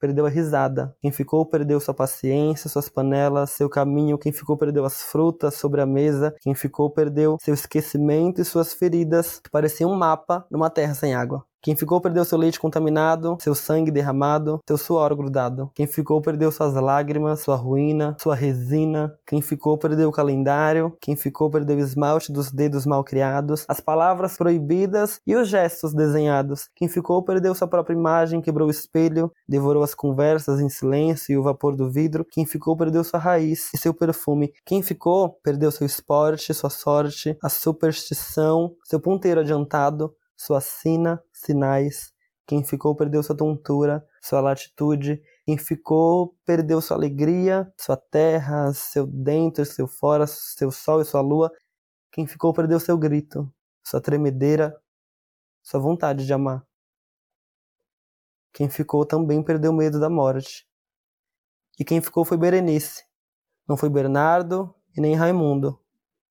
perdeu 0.01 0.25
a 0.25 0.29
risada. 0.29 0.95
Quem 0.99 1.11
ficou 1.11 1.45
perdeu 1.45 1.79
sua 1.79 1.93
paciência, 1.93 2.69
suas 2.69 2.89
panelas, 2.89 3.51
seu 3.51 3.69
caminho. 3.69 4.17
Quem 4.17 4.31
ficou 4.31 4.57
perdeu 4.57 4.83
as 4.83 5.03
frutas 5.03 5.53
sobre 5.53 5.79
a 5.79 5.85
mesa. 5.85 6.35
Quem 6.41 6.55
ficou 6.55 6.89
perdeu 6.89 7.37
seu 7.39 7.53
esquecimento 7.53 8.41
e 8.41 8.45
suas 8.45 8.73
feridas, 8.73 9.39
que 9.39 9.49
pareciam 9.51 9.91
um 9.91 9.95
mapa 9.95 10.45
numa 10.49 10.69
terra 10.71 10.95
sem 10.95 11.13
água. 11.13 11.45
Quem 11.63 11.75
ficou 11.75 12.01
perdeu 12.01 12.25
seu 12.25 12.39
leite 12.39 12.59
contaminado, 12.59 13.37
seu 13.39 13.53
sangue 13.53 13.91
derramado, 13.91 14.59
seu 14.67 14.77
suor 14.77 15.15
grudado. 15.15 15.69
Quem 15.75 15.85
ficou 15.85 16.19
perdeu 16.19 16.51
suas 16.51 16.73
lágrimas, 16.73 17.41
sua 17.41 17.55
ruína, 17.55 18.15
sua 18.19 18.33
resina. 18.33 19.13
Quem 19.27 19.41
ficou 19.41 19.77
perdeu 19.77 20.09
o 20.09 20.11
calendário. 20.11 20.97
Quem 20.99 21.15
ficou 21.15 21.51
perdeu 21.51 21.77
o 21.77 21.79
esmalte 21.79 22.31
dos 22.31 22.51
dedos 22.51 22.85
mal 22.85 23.03
criados, 23.03 23.63
as 23.67 23.79
palavras 23.79 24.37
proibidas 24.37 25.19
e 25.25 25.35
os 25.35 25.47
gestos 25.47 25.93
desenhados. 25.93 26.67
Quem 26.75 26.87
ficou 26.87 27.23
perdeu 27.23 27.53
sua 27.53 27.67
própria 27.67 27.93
imagem, 27.93 28.41
quebrou 28.41 28.67
o 28.67 28.71
espelho, 28.71 29.31
devorou 29.47 29.83
as 29.83 29.93
conversas 29.93 30.59
em 30.59 30.69
silêncio 30.69 31.31
e 31.31 31.37
o 31.37 31.43
vapor 31.43 31.75
do 31.75 31.91
vidro. 31.91 32.25
Quem 32.31 32.43
ficou 32.43 32.75
perdeu 32.75 33.03
sua 33.03 33.19
raiz 33.19 33.69
e 33.71 33.77
seu 33.77 33.93
perfume. 33.93 34.51
Quem 34.65 34.81
ficou 34.81 35.37
perdeu 35.43 35.69
seu 35.69 35.85
esporte, 35.85 36.55
sua 36.55 36.71
sorte, 36.71 37.37
a 37.43 37.49
superstição, 37.49 38.73
seu 38.83 38.99
ponteiro 38.99 39.41
adiantado, 39.41 40.11
sua 40.41 40.59
sina, 40.59 41.23
sinais. 41.31 42.11
Quem 42.47 42.63
ficou 42.63 42.95
perdeu 42.95 43.21
sua 43.21 43.37
tontura, 43.37 44.03
sua 44.19 44.41
latitude. 44.41 45.21
Quem 45.45 45.55
ficou 45.55 46.35
perdeu 46.43 46.81
sua 46.81 46.97
alegria, 46.97 47.71
sua 47.77 47.95
terra, 47.95 48.73
seu 48.73 49.05
dentro, 49.05 49.63
seu 49.63 49.87
fora, 49.87 50.25
seu 50.25 50.71
sol 50.71 50.99
e 50.99 51.05
sua 51.05 51.21
lua. 51.21 51.51
Quem 52.11 52.25
ficou 52.25 52.51
perdeu 52.53 52.79
seu 52.79 52.97
grito, 52.97 53.53
sua 53.83 54.01
tremedeira, 54.01 54.75
sua 55.61 55.79
vontade 55.79 56.25
de 56.25 56.33
amar. 56.33 56.65
Quem 58.51 58.67
ficou 58.67 59.05
também 59.05 59.43
perdeu 59.43 59.71
medo 59.71 59.99
da 59.99 60.09
morte. 60.09 60.67
E 61.79 61.85
quem 61.85 62.01
ficou 62.01 62.25
foi 62.25 62.35
Berenice. 62.35 63.05
Não 63.67 63.77
foi 63.77 63.89
Bernardo 63.89 64.73
e 64.97 64.99
nem 64.99 65.13
Raimundo. 65.13 65.79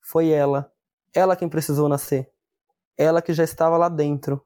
Foi 0.00 0.30
ela. 0.30 0.72
Ela 1.14 1.36
quem 1.36 1.48
precisou 1.48 1.88
nascer. 1.88 2.30
Ela 2.96 3.22
que 3.22 3.32
já 3.32 3.44
estava 3.44 3.76
lá 3.76 3.88
dentro, 3.88 4.42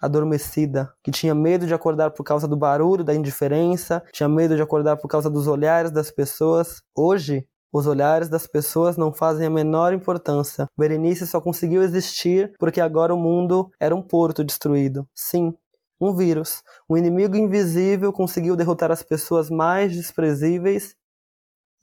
adormecida, 0.00 0.92
que 1.02 1.10
tinha 1.10 1.34
medo 1.34 1.66
de 1.66 1.74
acordar 1.74 2.12
por 2.12 2.24
causa 2.24 2.46
do 2.46 2.56
barulho, 2.56 3.04
da 3.04 3.14
indiferença, 3.14 4.02
tinha 4.12 4.28
medo 4.28 4.54
de 4.56 4.62
acordar 4.62 4.96
por 4.96 5.08
causa 5.08 5.28
dos 5.28 5.46
olhares 5.46 5.90
das 5.90 6.10
pessoas. 6.10 6.82
Hoje, 6.94 7.46
os 7.72 7.86
olhares 7.86 8.28
das 8.28 8.46
pessoas 8.46 8.96
não 8.96 9.12
fazem 9.12 9.46
a 9.46 9.50
menor 9.50 9.92
importância. 9.92 10.66
Berenice 10.76 11.26
só 11.26 11.40
conseguiu 11.40 11.82
existir 11.82 12.52
porque 12.58 12.80
agora 12.80 13.14
o 13.14 13.18
mundo 13.18 13.70
era 13.78 13.94
um 13.94 14.02
porto 14.02 14.42
destruído. 14.42 15.06
Sim, 15.14 15.54
um 16.00 16.14
vírus. 16.14 16.62
Um 16.88 16.96
inimigo 16.96 17.36
invisível 17.36 18.12
conseguiu 18.12 18.56
derrotar 18.56 18.90
as 18.90 19.02
pessoas 19.02 19.50
mais 19.50 19.92
desprezíveis 19.94 20.94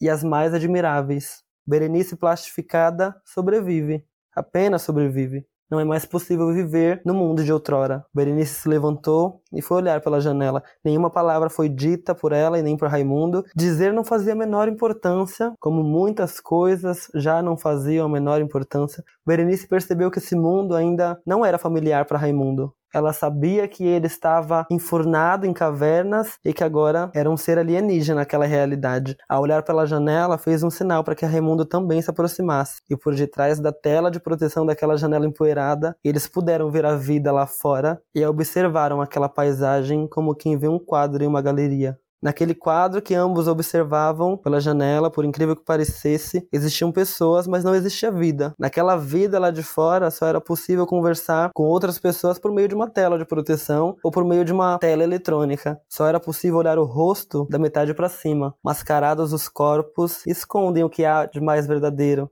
e 0.01 0.09
as 0.09 0.23
mais 0.23 0.53
admiráveis. 0.53 1.43
Berenice 1.67 2.15
plastificada 2.15 3.15
sobrevive. 3.23 4.03
Apenas 4.35 4.81
sobrevive. 4.81 5.45
Não 5.69 5.79
é 5.79 5.83
mais 5.83 6.05
possível 6.05 6.53
viver 6.53 7.01
no 7.03 7.13
mundo 7.13 7.43
de 7.43 7.51
outrora. 7.51 8.05
Berenice 8.13 8.61
se 8.61 8.69
levantou 8.69 9.41
e 9.51 9.61
foi 9.61 9.77
olhar 9.77 9.99
pela 9.99 10.21
janela. 10.21 10.63
Nenhuma 10.83 11.09
palavra 11.09 11.49
foi 11.49 11.67
dita 11.67 12.13
por 12.13 12.31
ela 12.31 12.59
e 12.59 12.61
nem 12.61 12.77
por 12.77 12.87
Raimundo. 12.87 13.43
Dizer 13.55 13.91
não 13.91 14.03
fazia 14.03 14.33
a 14.33 14.35
menor 14.35 14.67
importância, 14.67 15.53
como 15.59 15.83
muitas 15.83 16.39
coisas 16.39 17.07
já 17.15 17.41
não 17.41 17.57
faziam 17.57 18.05
a 18.05 18.09
menor 18.09 18.41
importância. 18.41 19.03
Berenice 19.25 19.67
percebeu 19.67 20.11
que 20.11 20.19
esse 20.19 20.35
mundo 20.35 20.75
ainda 20.75 21.19
não 21.25 21.43
era 21.43 21.57
familiar 21.57 22.05
para 22.05 22.19
Raimundo. 22.19 22.73
Ela 22.95 23.11
sabia 23.11 23.67
que 23.67 23.83
ele 23.83 24.07
estava 24.07 24.65
enfurnado 24.71 25.45
em 25.45 25.51
cavernas 25.51 26.39
e 26.45 26.53
que 26.53 26.63
agora 26.63 27.11
era 27.13 27.29
um 27.29 27.35
ser 27.35 27.59
alienígena 27.59 28.21
naquela 28.21 28.45
realidade. 28.45 29.17
Ao 29.27 29.41
olhar 29.41 29.63
pela 29.63 29.85
janela, 29.85 30.37
fez 30.37 30.63
um 30.63 30.69
sinal 30.69 31.03
para 31.03 31.13
que 31.13 31.25
Raimundo 31.25 31.65
também 31.65 32.01
se 32.01 32.09
aproximasse. 32.09 32.81
E 32.89 32.95
por 32.95 33.13
detrás 33.13 33.59
da 33.59 33.73
tela 33.73 34.09
de 34.09 34.17
proteção 34.17 34.65
daquela 34.65 34.95
janela 34.95 35.25
empoeirada, 35.25 35.97
eles 36.01 36.25
puderam 36.25 36.71
ver 36.71 36.85
a 36.85 36.95
vida 36.95 37.33
lá 37.33 37.45
fora 37.45 38.01
e 38.15 38.25
observaram 38.25 39.01
aquela 39.01 39.27
paisagem 39.27 40.07
como 40.07 40.33
quem 40.33 40.57
vê 40.57 40.69
um 40.69 40.79
quadro 40.79 41.21
em 41.21 41.27
uma 41.27 41.41
galeria. 41.41 41.99
Naquele 42.25 42.55
quadro 42.55 43.03
que 43.03 43.13
ambos 43.13 43.47
observavam 43.47 44.35
pela 44.35 44.59
janela, 44.59 45.11
por 45.11 45.23
incrível 45.23 45.55
que 45.55 45.63
parecesse, 45.63 46.47
existiam 46.51 46.91
pessoas, 46.91 47.45
mas 47.45 47.63
não 47.63 47.75
existia 47.75 48.11
vida. 48.11 48.51
Naquela 48.57 48.95
vida 48.95 49.37
lá 49.37 49.51
de 49.51 49.61
fora, 49.61 50.09
só 50.09 50.25
era 50.25 50.41
possível 50.41 50.87
conversar 50.87 51.51
com 51.53 51.61
outras 51.65 51.99
pessoas 51.99 52.39
por 52.39 52.51
meio 52.51 52.67
de 52.67 52.73
uma 52.73 52.89
tela 52.89 53.19
de 53.19 53.25
proteção 53.25 53.95
ou 54.03 54.09
por 54.09 54.25
meio 54.25 54.43
de 54.43 54.51
uma 54.51 54.79
tela 54.79 55.03
eletrônica. 55.03 55.79
Só 55.87 56.07
era 56.07 56.19
possível 56.19 56.57
olhar 56.57 56.79
o 56.79 56.83
rosto 56.83 57.45
da 57.47 57.59
metade 57.59 57.93
para 57.93 58.09
cima. 58.09 58.55
Mascarados 58.63 59.31
os 59.31 59.47
corpos 59.47 60.25
escondem 60.25 60.83
o 60.83 60.89
que 60.89 61.05
há 61.05 61.27
de 61.27 61.39
mais 61.39 61.67
verdadeiro. 61.67 62.27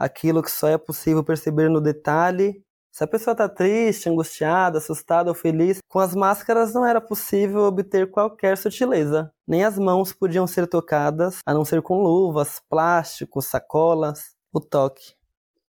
Aquilo 0.00 0.42
que 0.42 0.50
só 0.50 0.66
é 0.66 0.76
possível 0.76 1.22
perceber 1.22 1.70
no 1.70 1.80
detalhe 1.80 2.60
se 2.92 3.04
a 3.04 3.06
pessoa 3.06 3.32
está 3.32 3.48
triste, 3.48 4.08
angustiada, 4.08 4.78
assustada 4.78 5.30
ou 5.30 5.34
feliz, 5.34 5.78
com 5.88 5.98
as 5.98 6.14
máscaras 6.14 6.74
não 6.74 6.84
era 6.84 7.00
possível 7.00 7.62
obter 7.62 8.10
qualquer 8.10 8.58
sutileza. 8.58 9.32
Nem 9.46 9.64
as 9.64 9.78
mãos 9.78 10.12
podiam 10.12 10.46
ser 10.46 10.66
tocadas, 10.66 11.38
a 11.46 11.54
não 11.54 11.64
ser 11.64 11.82
com 11.82 12.02
luvas, 12.02 12.60
plásticos, 12.68 13.46
sacolas. 13.46 14.34
O 14.52 14.58
toque. 14.58 15.14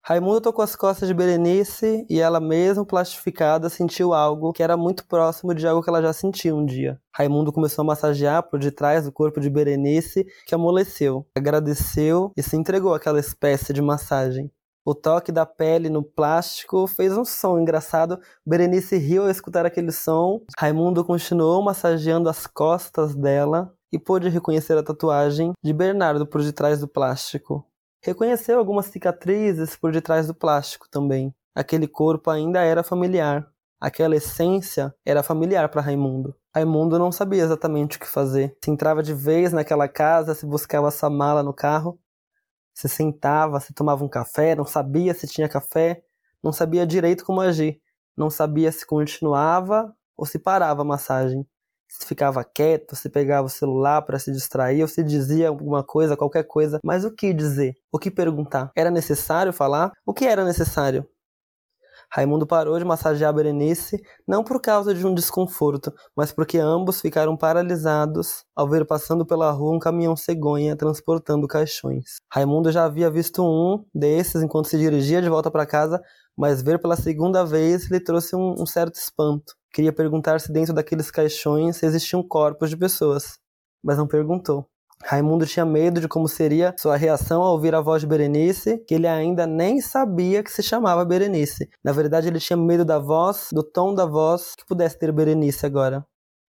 Raimundo 0.03 0.41
tocou 0.41 0.63
as 0.65 0.75
costas 0.75 1.07
de 1.07 1.15
Berenice 1.15 2.07
e 2.09 2.19
ela 2.19 2.41
mesmo, 2.41 2.87
plastificada, 2.87 3.69
sentiu 3.69 4.15
algo 4.15 4.53
que 4.53 4.63
era 4.63 4.75
muito 4.75 5.07
próximo 5.07 5.55
de 5.55 5.67
algo 5.67 5.83
que 5.83 5.91
ela 5.91 6.01
já 6.01 6.13
sentia 6.15 6.55
um 6.55 6.65
dia. 6.65 6.99
Raimundo 7.15 7.53
começou 7.53 7.83
a 7.83 7.87
massagear 7.87 8.43
por 8.43 8.59
detrás 8.59 9.05
do 9.05 9.13
corpo 9.13 9.39
de 9.39 9.51
Berenice, 9.51 10.27
que 10.47 10.55
amoleceu, 10.55 11.27
agradeceu 11.37 12.33
e 12.35 12.43
se 12.43 12.57
entregou 12.57 12.95
àquela 12.95 13.21
espécie 13.21 13.75
de 13.75 13.83
massagem. 13.83 14.51
O 14.85 14.95
toque 14.95 15.31
da 15.31 15.45
pele 15.45 15.91
no 15.91 16.03
plástico 16.03 16.87
fez 16.87 17.17
um 17.17 17.25
som 17.25 17.59
engraçado. 17.59 18.19
Berenice 18.47 18.97
riu 18.97 19.25
ao 19.25 19.31
escutar 19.31 19.67
aquele 19.67 19.93
som. 19.93 20.41
Raimundo 20.59 21.05
continuou 21.05 21.63
massageando 21.63 22.29
as 22.29 22.47
costas 22.47 23.15
dela 23.15 23.73
e 23.93 23.99
pôde 23.99 24.29
reconhecer 24.29 24.79
a 24.79 24.83
tatuagem 24.83 25.53
de 25.63 25.73
Bernardo 25.73 26.27
por 26.27 26.43
detrás 26.43 26.81
do 26.81 26.89
plástico. 26.89 27.67
Reconheceu 28.03 28.59
algumas 28.59 28.87
cicatrizes 28.87 29.77
por 29.77 29.93
detrás 29.93 30.27
do 30.27 30.35
plástico 30.35 30.89
também. 30.91 31.35
Aquele 31.55 31.87
corpo 31.87 32.31
ainda 32.31 32.63
era 32.63 32.83
familiar. 32.83 33.47
Aquela 33.79 34.17
essência 34.17 34.95
era 35.05 35.23
familiar 35.23 35.69
para 35.69 35.83
Raimundo. 35.83 36.35
Raimundo 36.55 36.99
não 36.99 37.13
sabia 37.13 37.43
exatamente 37.43 37.97
o 37.97 38.01
que 38.01 38.07
fazer. 38.07 38.57
Se 38.65 38.71
entrava 38.71 39.03
de 39.03 39.13
vez 39.13 39.53
naquela 39.53 39.89
casa, 39.89 40.35
se 40.35 40.47
buscava 40.47 40.89
essa 40.89 41.11
mala 41.11 41.43
no 41.43 41.53
carro, 41.53 41.99
se 42.75 42.89
sentava, 42.89 43.61
se 43.61 43.73
tomava 43.75 44.05
um 44.05 44.09
café, 44.09 44.55
não 44.55 44.65
sabia 44.65 45.15
se 45.15 45.27
tinha 45.27 45.49
café, 45.49 46.03
não 46.43 46.53
sabia 46.53 46.87
direito 46.87 47.25
como 47.25 47.41
agir, 47.41 47.81
não 48.17 48.31
sabia 48.31 48.71
se 48.73 48.87
continuava 48.87 49.95
ou 50.17 50.27
se 50.27 50.39
parava 50.39 50.83
a 50.83 50.85
massagem, 50.85 51.47
se 51.89 52.07
ficava 52.07 52.45
quieto, 52.45 52.95
se 52.95 53.09
pegava 53.11 53.47
o 53.47 53.51
celular 53.51 54.03
para 54.03 54.19
se 54.19 54.31
distrair 54.31 54.83
ou 54.83 54.89
se 54.89 55.03
dizia 55.03 55.49
alguma 55.49 55.83
coisa, 55.83 56.17
qualquer 56.17 56.45
coisa, 56.45 56.79
mas 56.85 57.05
o 57.05 57.11
que 57.11 57.33
dizer? 57.33 57.75
O 57.91 57.99
que 57.99 58.11
perguntar? 58.11 58.71
Era 58.77 58.91
necessário 58.91 59.53
falar? 59.53 59.93
O 60.07 60.15
que 60.15 60.25
era 60.25 60.45
necessário? 60.45 61.07
Raimundo 62.13 62.47
parou 62.47 62.77
de 62.79 62.85
massagear 62.85 63.33
Berenice, 63.33 64.03
não 64.27 64.43
por 64.43 64.61
causa 64.61 64.93
de 64.93 65.07
um 65.07 65.15
desconforto, 65.15 65.93
mas 66.17 66.33
porque 66.33 66.59
ambos 66.59 67.01
ficaram 67.01 67.37
paralisados 67.37 68.45
ao 68.55 68.69
ver 68.69 68.85
passando 68.85 69.25
pela 69.25 69.51
rua 69.53 69.77
um 69.77 69.79
caminhão 69.79 70.17
cegonha 70.17 70.75
transportando 70.75 71.47
caixões. 71.47 72.17
Raimundo 72.33 72.73
já 72.73 72.85
havia 72.85 73.11
visto 73.11 73.45
um 73.45 73.85
desses 73.95 74.43
enquanto 74.43 74.67
se 74.67 74.77
dirigia 74.77 75.23
de 75.23 75.29
volta 75.29 75.51
para 75.51 75.65
casa, 75.65 76.03
mas 76.37 76.63
ver 76.63 76.81
pela 76.81 76.97
segunda 76.97 77.45
vez 77.45 77.89
lhe 77.91 78.01
trouxe 78.01 78.35
um, 78.35 78.55
um 78.59 78.67
certo 78.67 78.97
espanto. 78.97 79.55
Queria 79.73 79.93
perguntar 79.93 80.41
se 80.41 80.53
dentro 80.53 80.75
daqueles 80.75 81.11
caixões 81.11 81.81
existiam 81.83 82.23
corpos 82.27 82.71
de 82.71 82.77
pessoas, 82.77 83.39
mas 83.85 83.97
não 83.97 84.07
perguntou. 84.09 84.67
Raimundo 85.03 85.47
tinha 85.47 85.65
medo 85.65 86.01
de 86.01 86.09
como 86.09 86.29
seria 86.29 86.75
sua 86.79 86.97
reação 86.97 87.43
ao 87.43 87.53
ouvir 87.53 87.75
a 87.75 87.81
voz 87.81 88.03
de 88.03 88.07
Berenice, 88.07 88.79
que 88.87 88.95
ele 88.95 89.07
ainda 89.07 89.47
nem 89.47 89.81
sabia 89.81 90.43
que 90.43 90.53
se 90.53 90.63
chamava 90.63 91.05
Berenice. 91.05 91.69
Na 91.83 91.93
verdade, 91.93 92.29
ele 92.29 92.39
tinha 92.39 92.57
medo 92.57 92.85
da 92.85 92.99
voz, 92.99 93.49
do 93.53 93.63
tom 93.63 93.95
da 93.95 94.07
voz 94.07 94.55
que 94.57 94.67
pudesse 94.67 94.99
ter 94.99 95.11
Berenice 95.11 95.65
agora. 95.65 96.05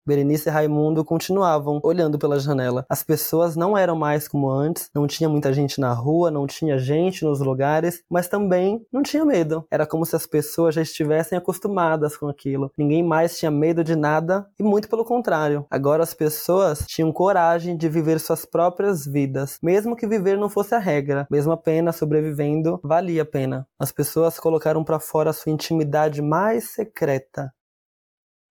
Berenice 0.06 0.50
e 0.50 0.52
Raimundo 0.52 1.06
continuavam 1.06 1.80
olhando 1.84 2.20
pela 2.20 2.40
janela. 2.40 2.86
As 2.90 3.04
pessoas 3.04 3.56
não 3.56 3.78
eram 3.78 3.96
mais 3.96 4.28
como 4.28 4.50
antes, 4.50 4.90
não 4.94 5.08
tinha 5.08 5.30
muita 5.30 5.54
gente 5.54 5.80
na 5.80 5.94
rua, 5.94 6.30
não 6.30 6.46
tinha 6.46 6.78
gente 6.78 7.24
nos 7.24 7.40
lugares, 7.40 8.04
mas 8.10 8.28
também 8.28 8.86
não 8.92 9.02
tinha 9.02 9.24
medo. 9.24 9.66
Era 9.72 9.86
como 9.86 10.06
se 10.06 10.16
as 10.16 10.26
pessoas 10.26 10.76
já 10.76 10.82
estivessem 10.82 11.38
acostumadas 11.38 12.18
com 12.18 12.28
aquilo. 12.28 12.72
Ninguém 12.78 13.02
mais 13.02 13.38
tinha 13.38 13.50
medo 13.50 13.84
de 13.84 13.96
nada 13.96 14.46
e 14.60 14.64
muito 14.64 14.90
pelo 14.90 15.06
contrário. 15.06 15.66
Agora 15.72 16.04
as 16.04 16.14
pessoas 16.14 16.86
tinham 16.86 17.12
coragem 17.12 17.78
de 17.78 17.88
viver 17.88 18.20
suas 18.20 18.46
próprias 18.46 19.06
vidas, 19.06 19.58
mesmo 19.64 19.96
que 19.96 20.08
viver 20.08 20.38
não 20.38 20.50
fosse 20.50 20.76
a 20.76 20.80
regra, 20.80 21.26
mesmo 21.32 21.52
apenas 21.54 21.96
sobrevivendo 21.96 22.80
valia 22.84 23.22
a 23.22 23.26
pena. 23.26 23.66
As 23.80 23.92
pessoas 23.92 24.40
colocaram 24.40 24.84
para 24.84 25.00
fora 25.00 25.30
a 25.30 25.34
sua 25.34 25.52
intimidade 25.52 26.22
mais 26.22 26.72
secreta 26.72 27.54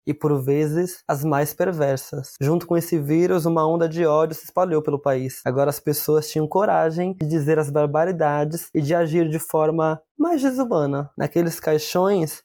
e 0.07 0.13
por 0.13 0.41
vezes 0.41 1.03
as 1.07 1.23
mais 1.23 1.53
perversas. 1.53 2.33
Junto 2.41 2.65
com 2.65 2.77
esse 2.77 2.97
vírus, 2.97 3.45
uma 3.45 3.67
onda 3.67 3.89
de 3.89 4.05
ódio 4.05 4.35
se 4.35 4.45
espalhou 4.45 4.81
pelo 4.81 4.97
país. 4.97 5.41
Agora 5.45 5.69
as 5.69 5.79
pessoas 5.79 6.29
tinham 6.29 6.47
coragem 6.47 7.13
de 7.19 7.27
dizer 7.27 7.59
as 7.59 7.69
barbaridades 7.69 8.69
e 8.73 8.81
de 8.81 8.95
agir 8.95 9.27
de 9.29 9.37
forma 9.37 10.01
mais 10.17 10.41
desumana. 10.41 11.11
Naqueles 11.17 11.59
caixões 11.59 12.41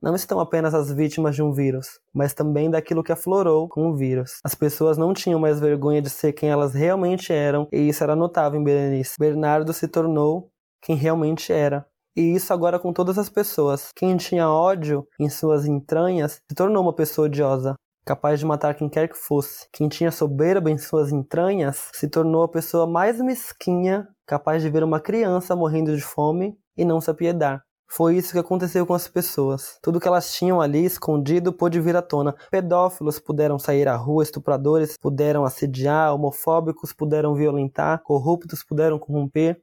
não 0.00 0.14
estão 0.14 0.38
apenas 0.38 0.74
as 0.74 0.92
vítimas 0.92 1.34
de 1.34 1.42
um 1.42 1.52
vírus, 1.52 1.98
mas 2.14 2.34
também 2.34 2.70
daquilo 2.70 3.02
que 3.02 3.12
aflorou 3.12 3.66
com 3.66 3.88
o 3.88 3.96
vírus. 3.96 4.38
As 4.44 4.54
pessoas 4.54 4.98
não 4.98 5.14
tinham 5.14 5.40
mais 5.40 5.58
vergonha 5.58 6.02
de 6.02 6.10
ser 6.10 6.32
quem 6.34 6.50
elas 6.50 6.74
realmente 6.74 7.32
eram, 7.32 7.66
e 7.72 7.88
isso 7.88 8.04
era 8.04 8.14
notável 8.14 8.60
em 8.60 8.64
Berenice. 8.64 9.14
Bernardo 9.18 9.72
se 9.72 9.88
tornou 9.88 10.50
quem 10.82 10.94
realmente 10.94 11.52
era. 11.52 11.86
E 12.16 12.34
isso 12.34 12.52
agora 12.52 12.78
com 12.78 12.94
todas 12.94 13.18
as 13.18 13.28
pessoas. 13.28 13.90
Quem 13.94 14.16
tinha 14.16 14.48
ódio 14.48 15.06
em 15.20 15.28
suas 15.28 15.66
entranhas 15.66 16.40
se 16.48 16.54
tornou 16.56 16.82
uma 16.82 16.94
pessoa 16.94 17.26
odiosa, 17.26 17.74
capaz 18.06 18.40
de 18.40 18.46
matar 18.46 18.74
quem 18.74 18.88
quer 18.88 19.08
que 19.08 19.16
fosse. 19.16 19.66
Quem 19.70 19.86
tinha 19.86 20.10
soberba 20.10 20.70
em 20.70 20.78
suas 20.78 21.12
entranhas 21.12 21.90
se 21.92 22.08
tornou 22.08 22.42
a 22.42 22.48
pessoa 22.48 22.86
mais 22.86 23.20
mesquinha, 23.20 24.08
capaz 24.26 24.62
de 24.62 24.70
ver 24.70 24.82
uma 24.82 24.98
criança 24.98 25.54
morrendo 25.54 25.94
de 25.94 26.02
fome 26.02 26.56
e 26.74 26.86
não 26.86 27.02
se 27.02 27.10
apiedar. 27.10 27.62
Foi 27.88 28.16
isso 28.16 28.32
que 28.32 28.38
aconteceu 28.38 28.84
com 28.84 28.94
as 28.94 29.06
pessoas. 29.06 29.78
Tudo 29.82 30.00
que 30.00 30.08
elas 30.08 30.32
tinham 30.32 30.60
ali 30.60 30.84
escondido 30.84 31.52
pôde 31.52 31.80
vir 31.80 31.96
à 31.96 32.02
tona. 32.02 32.34
Pedófilos 32.50 33.20
puderam 33.20 33.58
sair 33.58 33.86
à 33.86 33.94
rua, 33.94 34.24
estupradores 34.24 34.96
puderam 35.00 35.44
assediar, 35.44 36.12
homofóbicos 36.12 36.92
puderam 36.92 37.34
violentar, 37.34 38.02
corruptos 38.02 38.64
puderam 38.64 38.98
corromper 38.98 39.60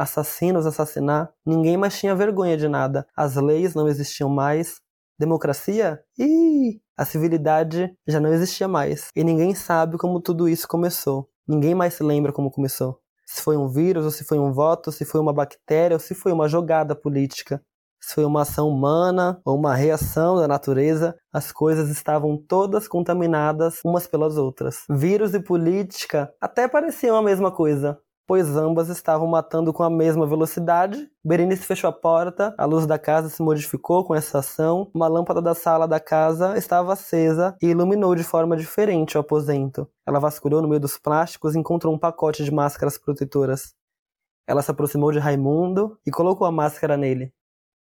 assassinos 0.00 0.64
assassinar, 0.64 1.30
ninguém 1.44 1.76
mais 1.76 1.98
tinha 1.98 2.14
vergonha 2.14 2.56
de 2.56 2.66
nada. 2.68 3.06
As 3.14 3.36
leis 3.36 3.74
não 3.74 3.86
existiam 3.86 4.30
mais. 4.30 4.80
Democracia? 5.18 6.00
Ih, 6.18 6.80
a 6.96 7.04
civilidade 7.04 7.94
já 8.08 8.18
não 8.18 8.32
existia 8.32 8.66
mais. 8.66 9.08
E 9.14 9.22
ninguém 9.22 9.54
sabe 9.54 9.98
como 9.98 10.18
tudo 10.18 10.48
isso 10.48 10.66
começou. 10.66 11.28
Ninguém 11.46 11.74
mais 11.74 11.94
se 11.94 12.02
lembra 12.02 12.32
como 12.32 12.50
começou. 12.50 12.98
Se 13.26 13.42
foi 13.42 13.58
um 13.58 13.68
vírus, 13.68 14.06
ou 14.06 14.10
se 14.10 14.24
foi 14.24 14.38
um 14.38 14.50
voto, 14.52 14.90
se 14.90 15.04
foi 15.04 15.20
uma 15.20 15.34
bactéria, 15.34 15.94
ou 15.96 16.00
se 16.00 16.14
foi 16.14 16.32
uma 16.32 16.48
jogada 16.48 16.96
política. 16.96 17.62
Se 18.02 18.14
foi 18.14 18.24
uma 18.24 18.42
ação 18.42 18.70
humana 18.70 19.38
ou 19.44 19.58
uma 19.58 19.74
reação 19.74 20.36
da 20.36 20.48
natureza, 20.48 21.14
as 21.30 21.52
coisas 21.52 21.90
estavam 21.90 22.38
todas 22.38 22.88
contaminadas 22.88 23.80
umas 23.84 24.06
pelas 24.06 24.38
outras. 24.38 24.84
Vírus 24.88 25.34
e 25.34 25.40
política 25.40 26.32
até 26.40 26.66
pareciam 26.66 27.16
a 27.16 27.22
mesma 27.22 27.52
coisa, 27.52 27.98
pois 28.30 28.56
ambas 28.56 28.88
estavam 28.88 29.26
matando 29.26 29.72
com 29.72 29.82
a 29.82 29.90
mesma 29.90 30.24
velocidade. 30.24 31.10
Berenice 31.24 31.64
fechou 31.64 31.90
a 31.90 31.92
porta, 31.92 32.54
a 32.56 32.64
luz 32.64 32.86
da 32.86 32.96
casa 32.96 33.28
se 33.28 33.42
modificou 33.42 34.04
com 34.04 34.14
essa 34.14 34.38
ação, 34.38 34.88
uma 34.94 35.08
lâmpada 35.08 35.42
da 35.42 35.52
sala 35.52 35.88
da 35.88 35.98
casa 35.98 36.56
estava 36.56 36.92
acesa 36.92 37.56
e 37.60 37.66
iluminou 37.66 38.14
de 38.14 38.22
forma 38.22 38.56
diferente 38.56 39.16
o 39.16 39.20
aposento. 39.20 39.90
Ela 40.06 40.20
vasculhou 40.20 40.62
no 40.62 40.68
meio 40.68 40.80
dos 40.80 40.96
plásticos 40.96 41.56
e 41.56 41.58
encontrou 41.58 41.92
um 41.92 41.98
pacote 41.98 42.44
de 42.44 42.52
máscaras 42.52 42.96
protetoras. 42.96 43.74
Ela 44.46 44.62
se 44.62 44.70
aproximou 44.70 45.10
de 45.10 45.18
Raimundo 45.18 45.98
e 46.06 46.12
colocou 46.12 46.46
a 46.46 46.52
máscara 46.52 46.96
nele. 46.96 47.32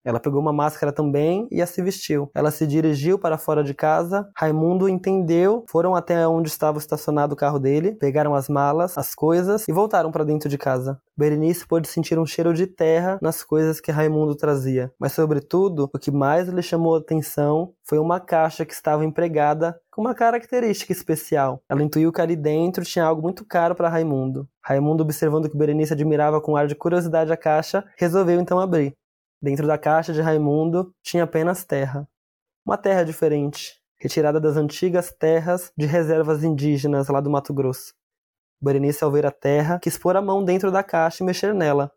Ela 0.04 0.20
pegou 0.20 0.40
uma 0.40 0.54
máscara 0.54 0.92
também 0.92 1.48
e 1.52 1.62
a 1.62 1.68
se 1.68 1.82
vestiu. 1.82 2.30
Ela 2.34 2.52
se 2.52 2.66
dirigiu 2.66 3.20
para 3.20 3.38
fora 3.38 3.64
de 3.64 3.74
casa. 3.74 4.30
Raimundo 4.36 4.88
entendeu, 4.88 5.66
foram 5.70 5.96
até 5.96 6.28
onde 6.28 6.50
estava 6.50 6.78
estacionado 6.78 7.34
o 7.34 7.38
carro 7.38 7.60
dele, 7.60 7.94
pegaram 7.94 8.34
as 8.34 8.48
malas, 8.48 8.98
as 8.98 9.14
coisas 9.14 9.68
e 9.68 9.72
voltaram 9.72 10.12
para 10.12 10.24
dentro 10.24 10.50
de 10.50 10.58
casa. 10.58 11.00
Berenice 11.18 11.68
pôde 11.68 11.88
sentir 11.88 12.20
um 12.20 12.26
cheiro 12.26 12.54
de 12.54 12.68
terra 12.68 13.18
nas 13.22 13.44
coisas 13.44 13.82
que 13.82 13.92
Raimundo 13.92 14.36
trazia, 14.36 14.92
mas 15.00 15.14
sobretudo, 15.14 15.90
o 15.94 16.00
que 16.00 16.12
mais 16.12 16.48
lhe 16.48 16.62
chamou 16.62 16.96
a 16.96 17.00
atenção 17.00 17.74
foi 17.84 17.98
uma 17.98 18.20
caixa 18.20 18.66
que 18.66 18.74
estava 18.74 19.04
empregada 19.04 19.80
com 19.92 20.02
uma 20.02 20.14
característica 20.14 20.92
especial. 20.92 21.60
Ela 21.68 21.82
intuiu 21.82 22.12
que 22.12 22.22
ali 22.22 22.36
dentro 22.36 22.86
tinha 22.86 23.04
algo 23.04 23.22
muito 23.22 23.44
caro 23.44 23.74
para 23.74 23.90
Raimundo. 23.90 24.48
Raimundo, 24.64 25.02
observando 25.02 25.50
que 25.50 25.58
Berenice 25.58 25.94
admirava 25.94 26.40
com 26.40 26.56
ar 26.56 26.68
de 26.68 26.76
curiosidade 26.76 27.34
a 27.34 27.38
caixa, 27.38 27.84
resolveu 27.98 28.40
então 28.40 28.60
abrir. 28.60 28.94
Dentro 29.42 29.68
da 29.68 29.78
caixa 29.78 30.12
de 30.12 30.22
Raimundo 30.22 30.94
tinha 31.02 31.24
apenas 31.24 31.64
terra. 31.64 32.08
Uma 32.66 32.78
terra 32.78 33.04
diferente, 33.04 33.80
retirada 33.98 34.40
das 34.40 34.58
antigas 34.58 35.12
terras 35.12 35.72
de 35.78 35.86
reservas 35.86 36.44
indígenas 36.44 37.08
lá 37.08 37.22
do 37.22 37.30
Mato 37.30 37.54
Grosso. 37.54 37.94
Berenice, 38.60 39.04
ao 39.04 39.12
ver 39.12 39.26
a 39.26 39.32
terra, 39.32 39.80
quis 39.80 39.98
pôr 39.98 40.18
a 40.18 40.22
mão 40.22 40.44
dentro 40.44 40.72
da 40.72 40.84
caixa 40.84 41.24
e 41.24 41.26
mexer 41.26 41.54
nela. 41.54 41.92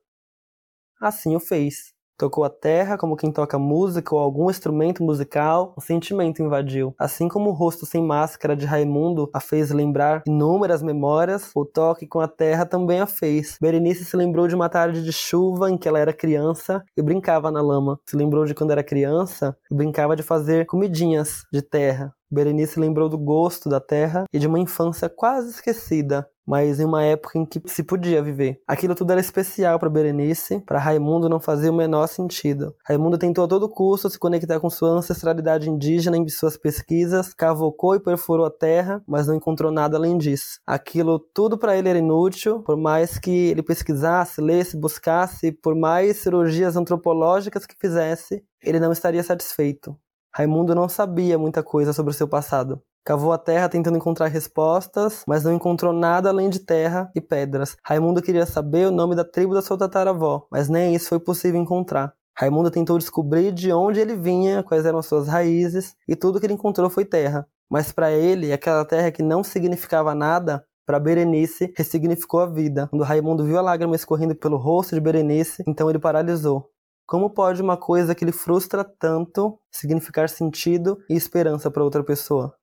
Assim 1.00 1.34
o 1.34 1.40
fez. 1.40 1.94
Tocou 2.20 2.44
a 2.44 2.50
terra 2.50 2.98
como 2.98 3.16
quem 3.16 3.32
toca 3.32 3.58
música 3.58 4.14
ou 4.14 4.20
algum 4.20 4.50
instrumento 4.50 5.02
musical, 5.02 5.72
o 5.74 5.80
sentimento 5.80 6.42
invadiu. 6.42 6.94
Assim 6.98 7.28
como 7.28 7.48
o 7.48 7.54
rosto 7.54 7.86
sem 7.86 8.02
máscara 8.02 8.54
de 8.54 8.66
Raimundo 8.66 9.30
a 9.32 9.40
fez 9.40 9.70
lembrar 9.70 10.22
inúmeras 10.26 10.82
memórias, 10.82 11.50
o 11.54 11.64
toque 11.64 12.06
com 12.06 12.20
a 12.20 12.28
terra 12.28 12.66
também 12.66 13.00
a 13.00 13.06
fez. 13.06 13.56
Berenice 13.58 14.04
se 14.04 14.18
lembrou 14.18 14.46
de 14.46 14.54
uma 14.54 14.68
tarde 14.68 15.02
de 15.02 15.12
chuva 15.14 15.70
em 15.70 15.78
que 15.78 15.88
ela 15.88 15.98
era 15.98 16.12
criança 16.12 16.84
e 16.94 17.00
brincava 17.00 17.50
na 17.50 17.62
lama. 17.62 17.98
Se 18.04 18.14
lembrou 18.14 18.44
de 18.44 18.52
quando 18.52 18.72
era 18.72 18.84
criança 18.84 19.56
e 19.70 19.74
brincava 19.74 20.14
de 20.14 20.22
fazer 20.22 20.66
comidinhas 20.66 21.44
de 21.50 21.62
terra. 21.62 22.14
Berenice 22.30 22.78
lembrou 22.78 23.08
do 23.08 23.18
gosto 23.18 23.68
da 23.68 23.80
terra 23.80 24.24
e 24.32 24.38
de 24.38 24.46
uma 24.46 24.60
infância 24.60 25.08
quase 25.08 25.50
esquecida, 25.50 26.28
mas 26.50 26.80
em 26.80 26.84
uma 26.84 27.04
época 27.04 27.38
em 27.38 27.46
que 27.46 27.62
se 27.66 27.84
podia 27.84 28.20
viver. 28.20 28.60
Aquilo 28.66 28.96
tudo 28.96 29.12
era 29.12 29.20
especial 29.20 29.78
para 29.78 29.88
Berenice, 29.88 30.58
para 30.66 30.80
Raimundo 30.80 31.28
não 31.28 31.38
fazia 31.38 31.70
o 31.70 31.74
menor 31.74 32.08
sentido. 32.08 32.74
Raimundo 32.84 33.16
tentou 33.16 33.44
a 33.44 33.48
todo 33.48 33.68
custo 33.68 34.10
se 34.10 34.18
conectar 34.18 34.58
com 34.58 34.68
sua 34.68 34.88
ancestralidade 34.88 35.70
indígena 35.70 36.16
em 36.16 36.28
suas 36.28 36.56
pesquisas, 36.56 37.32
cavocou 37.32 37.94
e 37.94 38.00
perfurou 38.00 38.46
a 38.46 38.50
terra, 38.50 39.00
mas 39.06 39.28
não 39.28 39.36
encontrou 39.36 39.70
nada 39.70 39.96
além 39.96 40.18
disso. 40.18 40.58
Aquilo 40.66 41.20
tudo 41.20 41.56
para 41.56 41.76
ele 41.76 41.88
era 41.88 42.00
inútil, 42.00 42.64
por 42.64 42.76
mais 42.76 43.16
que 43.16 43.30
ele 43.30 43.62
pesquisasse, 43.62 44.40
lesse, 44.40 44.76
buscasse, 44.76 45.52
por 45.52 45.76
mais 45.76 46.16
cirurgias 46.16 46.76
antropológicas 46.76 47.64
que 47.64 47.76
fizesse, 47.78 48.42
ele 48.60 48.80
não 48.80 48.90
estaria 48.90 49.22
satisfeito. 49.22 49.96
Raimundo 50.34 50.74
não 50.74 50.88
sabia 50.88 51.38
muita 51.38 51.62
coisa 51.62 51.92
sobre 51.92 52.10
o 52.10 52.14
seu 52.14 52.26
passado. 52.26 52.82
Cavou 53.10 53.32
a 53.32 53.38
terra 53.38 53.68
tentando 53.68 53.96
encontrar 53.96 54.28
respostas, 54.28 55.24
mas 55.26 55.42
não 55.42 55.52
encontrou 55.52 55.92
nada 55.92 56.28
além 56.28 56.48
de 56.48 56.60
terra 56.60 57.10
e 57.12 57.20
pedras. 57.20 57.76
Raimundo 57.84 58.22
queria 58.22 58.46
saber 58.46 58.86
o 58.86 58.92
nome 58.92 59.16
da 59.16 59.24
tribo 59.24 59.52
da 59.52 59.60
sua 59.60 59.76
tataravó, 59.76 60.46
mas 60.48 60.68
nem 60.68 60.94
isso 60.94 61.08
foi 61.08 61.18
possível 61.18 61.60
encontrar. 61.60 62.14
Raimundo 62.38 62.70
tentou 62.70 62.96
descobrir 62.98 63.50
de 63.50 63.72
onde 63.72 63.98
ele 63.98 64.14
vinha, 64.14 64.62
quais 64.62 64.86
eram 64.86 65.02
suas 65.02 65.26
raízes, 65.26 65.96
e 66.06 66.14
tudo 66.14 66.38
que 66.38 66.46
ele 66.46 66.54
encontrou 66.54 66.88
foi 66.88 67.04
terra. 67.04 67.48
Mas 67.68 67.90
para 67.90 68.12
ele, 68.12 68.52
aquela 68.52 68.84
terra 68.84 69.10
que 69.10 69.24
não 69.24 69.42
significava 69.42 70.14
nada, 70.14 70.64
para 70.86 71.00
Berenice, 71.00 71.74
ressignificou 71.76 72.38
a 72.38 72.46
vida. 72.46 72.86
Quando 72.90 73.02
Raimundo 73.02 73.44
viu 73.44 73.58
a 73.58 73.60
lágrima 73.60 73.96
escorrendo 73.96 74.36
pelo 74.36 74.56
rosto 74.56 74.94
de 74.94 75.00
Berenice, 75.00 75.64
então 75.66 75.90
ele 75.90 75.98
paralisou. 75.98 76.70
Como 77.08 77.28
pode 77.28 77.60
uma 77.60 77.76
coisa 77.76 78.14
que 78.14 78.24
lhe 78.24 78.30
frustra 78.30 78.84
tanto 78.84 79.58
significar 79.68 80.28
sentido 80.28 80.96
e 81.10 81.16
esperança 81.16 81.68
para 81.72 81.82
outra 81.82 82.04
pessoa? 82.04 82.54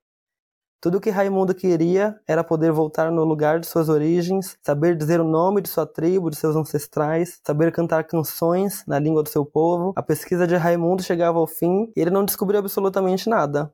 Tudo 0.80 0.98
o 0.98 1.00
que 1.00 1.10
Raimundo 1.10 1.54
queria 1.54 2.20
era 2.26 2.44
poder 2.44 2.70
voltar 2.70 3.10
no 3.10 3.24
lugar 3.24 3.58
de 3.58 3.66
suas 3.66 3.88
origens, 3.88 4.56
saber 4.62 4.96
dizer 4.96 5.20
o 5.20 5.24
nome 5.24 5.60
de 5.60 5.68
sua 5.68 5.84
tribo, 5.84 6.30
de 6.30 6.36
seus 6.36 6.54
ancestrais, 6.54 7.40
saber 7.44 7.72
cantar 7.72 8.04
canções 8.04 8.84
na 8.86 8.98
língua 8.98 9.22
do 9.22 9.28
seu 9.28 9.44
povo. 9.44 9.92
A 9.96 10.02
pesquisa 10.02 10.46
de 10.46 10.54
Raimundo 10.54 11.02
chegava 11.02 11.38
ao 11.38 11.46
fim 11.46 11.90
e 11.96 12.00
ele 12.00 12.10
não 12.10 12.24
descobriu 12.24 12.60
absolutamente 12.60 13.28
nada 13.28 13.72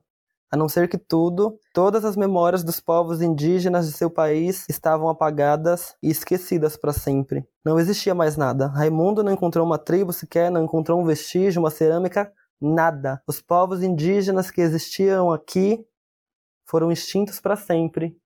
a 0.51 0.57
não 0.57 0.69
ser 0.69 0.87
que 0.87 0.97
tudo, 0.97 1.59
todas 1.73 2.05
as 2.05 2.15
memórias 2.15 2.63
dos 2.63 2.79
povos 2.79 3.21
indígenas 3.21 3.87
de 3.87 3.93
seu 3.93 4.09
país 4.09 4.65
estavam 4.69 5.09
apagadas 5.09 5.95
e 6.01 6.09
esquecidas 6.09 6.77
para 6.77 6.93
sempre. 6.93 7.45
Não 7.63 7.77
existia 7.77 8.15
mais 8.15 8.37
nada. 8.37 8.67
Raimundo 8.67 9.23
não 9.23 9.33
encontrou 9.33 9.65
uma 9.65 9.77
tribo 9.77 10.13
sequer, 10.13 10.49
não 10.49 10.63
encontrou 10.63 11.01
um 11.01 11.05
vestígio, 11.05 11.61
uma 11.61 11.69
cerâmica, 11.69 12.31
nada. 12.61 13.21
Os 13.27 13.41
povos 13.41 13.83
indígenas 13.83 14.49
que 14.49 14.61
existiam 14.61 15.31
aqui 15.31 15.85
foram 16.65 16.91
extintos 16.91 17.39
para 17.39 17.55
sempre. 17.55 18.17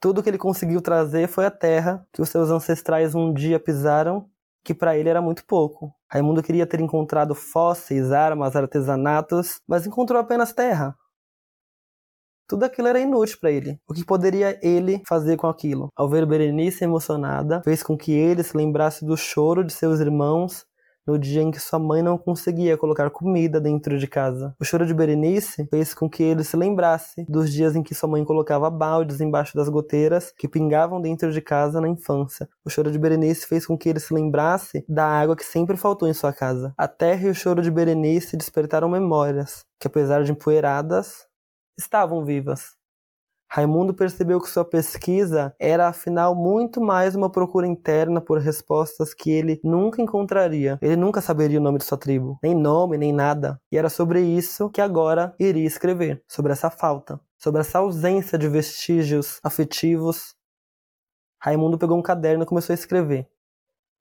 Tudo 0.00 0.22
que 0.22 0.30
ele 0.30 0.38
conseguiu 0.38 0.80
trazer 0.80 1.28
foi 1.28 1.46
a 1.46 1.50
terra 1.50 2.06
que 2.12 2.22
os 2.22 2.28
seus 2.28 2.50
ancestrais 2.50 3.14
um 3.14 3.32
dia 3.32 3.58
pisaram, 3.58 4.30
que 4.64 4.72
para 4.74 4.96
ele 4.96 5.08
era 5.08 5.20
muito 5.20 5.44
pouco. 5.44 5.92
Raimundo 6.10 6.42
queria 6.42 6.66
ter 6.66 6.80
encontrado 6.80 7.34
fósseis, 7.34 8.12
armas, 8.12 8.54
artesanatos, 8.54 9.60
mas 9.66 9.86
encontrou 9.86 10.20
apenas 10.20 10.52
terra. 10.52 10.96
Tudo 12.48 12.64
aquilo 12.64 12.88
era 12.88 12.98
inútil 12.98 13.38
para 13.40 13.50
ele. 13.50 13.78
O 13.86 13.92
que 13.92 14.04
poderia 14.04 14.58
ele 14.62 15.02
fazer 15.06 15.36
com 15.36 15.46
aquilo? 15.46 15.88
Ao 15.94 16.08
ver 16.08 16.24
Berenice 16.24 16.82
emocionada, 16.82 17.60
fez 17.62 17.82
com 17.82 17.96
que 17.96 18.12
ele 18.12 18.42
se 18.42 18.56
lembrasse 18.56 19.04
do 19.04 19.16
choro 19.16 19.62
de 19.62 19.72
seus 19.72 20.00
irmãos 20.00 20.64
no 21.08 21.18
dia 21.18 21.40
em 21.40 21.50
que 21.50 21.58
sua 21.58 21.78
mãe 21.78 22.02
não 22.02 22.18
conseguia 22.18 22.76
colocar 22.76 23.08
comida 23.08 23.58
dentro 23.58 23.98
de 23.98 24.06
casa. 24.06 24.54
O 24.60 24.64
choro 24.64 24.84
de 24.84 24.92
Berenice 24.92 25.66
fez 25.70 25.94
com 25.94 26.08
que 26.08 26.22
ele 26.22 26.44
se 26.44 26.54
lembrasse 26.54 27.24
dos 27.26 27.50
dias 27.50 27.74
em 27.74 27.82
que 27.82 27.94
sua 27.94 28.10
mãe 28.10 28.22
colocava 28.22 28.68
baldes 28.68 29.18
embaixo 29.18 29.56
das 29.56 29.70
goteiras 29.70 30.30
que 30.36 30.46
pingavam 30.46 31.00
dentro 31.00 31.32
de 31.32 31.40
casa 31.40 31.80
na 31.80 31.88
infância. 31.88 32.46
O 32.62 32.68
choro 32.68 32.92
de 32.92 32.98
Berenice 32.98 33.46
fez 33.46 33.66
com 33.66 33.76
que 33.76 33.88
ele 33.88 34.00
se 34.00 34.12
lembrasse 34.12 34.84
da 34.86 35.06
água 35.06 35.34
que 35.34 35.44
sempre 35.44 35.78
faltou 35.78 36.06
em 36.06 36.12
sua 36.12 36.32
casa. 36.32 36.74
A 36.76 36.86
terra 36.86 37.26
e 37.26 37.30
o 37.30 37.34
choro 37.34 37.62
de 37.62 37.70
Berenice 37.70 38.36
despertaram 38.36 38.88
memórias 38.88 39.64
que, 39.80 39.86
apesar 39.86 40.22
de 40.24 40.32
empoeiradas, 40.32 41.26
estavam 41.78 42.22
vivas. 42.22 42.77
Raimundo 43.50 43.94
percebeu 43.94 44.38
que 44.40 44.50
sua 44.50 44.64
pesquisa 44.64 45.54
era 45.58 45.88
afinal 45.88 46.34
muito 46.34 46.82
mais 46.82 47.14
uma 47.14 47.30
procura 47.30 47.66
interna 47.66 48.20
por 48.20 48.38
respostas 48.38 49.14
que 49.14 49.30
ele 49.30 49.58
nunca 49.64 50.02
encontraria. 50.02 50.78
Ele 50.82 50.96
nunca 50.96 51.22
saberia 51.22 51.58
o 51.58 51.62
nome 51.62 51.78
de 51.78 51.84
sua 51.84 51.96
tribo, 51.96 52.38
nem 52.42 52.54
nome, 52.54 52.98
nem 52.98 53.10
nada. 53.10 53.58
E 53.72 53.78
era 53.78 53.88
sobre 53.88 54.20
isso 54.20 54.68
que 54.68 54.82
agora 54.82 55.34
iria 55.38 55.66
escrever, 55.66 56.22
sobre 56.28 56.52
essa 56.52 56.68
falta, 56.68 57.18
sobre 57.38 57.62
essa 57.62 57.78
ausência 57.78 58.36
de 58.36 58.46
vestígios 58.48 59.40
afetivos. 59.42 60.34
Raimundo 61.40 61.78
pegou 61.78 61.96
um 61.96 62.02
caderno 62.02 62.42
e 62.42 62.46
começou 62.46 62.74
a 62.74 62.78
escrever. 62.78 63.26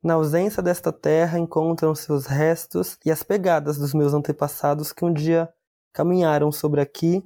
Na 0.04 0.16
ausência 0.16 0.62
desta 0.62 0.92
terra 0.92 1.40
encontram-se 1.40 2.12
os 2.12 2.26
restos 2.26 3.00
e 3.06 3.10
as 3.10 3.24
pegadas 3.24 3.78
dos 3.78 3.94
meus 3.94 4.14
antepassados 4.14 4.92
que 4.92 5.06
um 5.06 5.14
dia 5.14 5.48
caminharam 5.94 6.52
sobre 6.52 6.82
aqui 6.82 7.24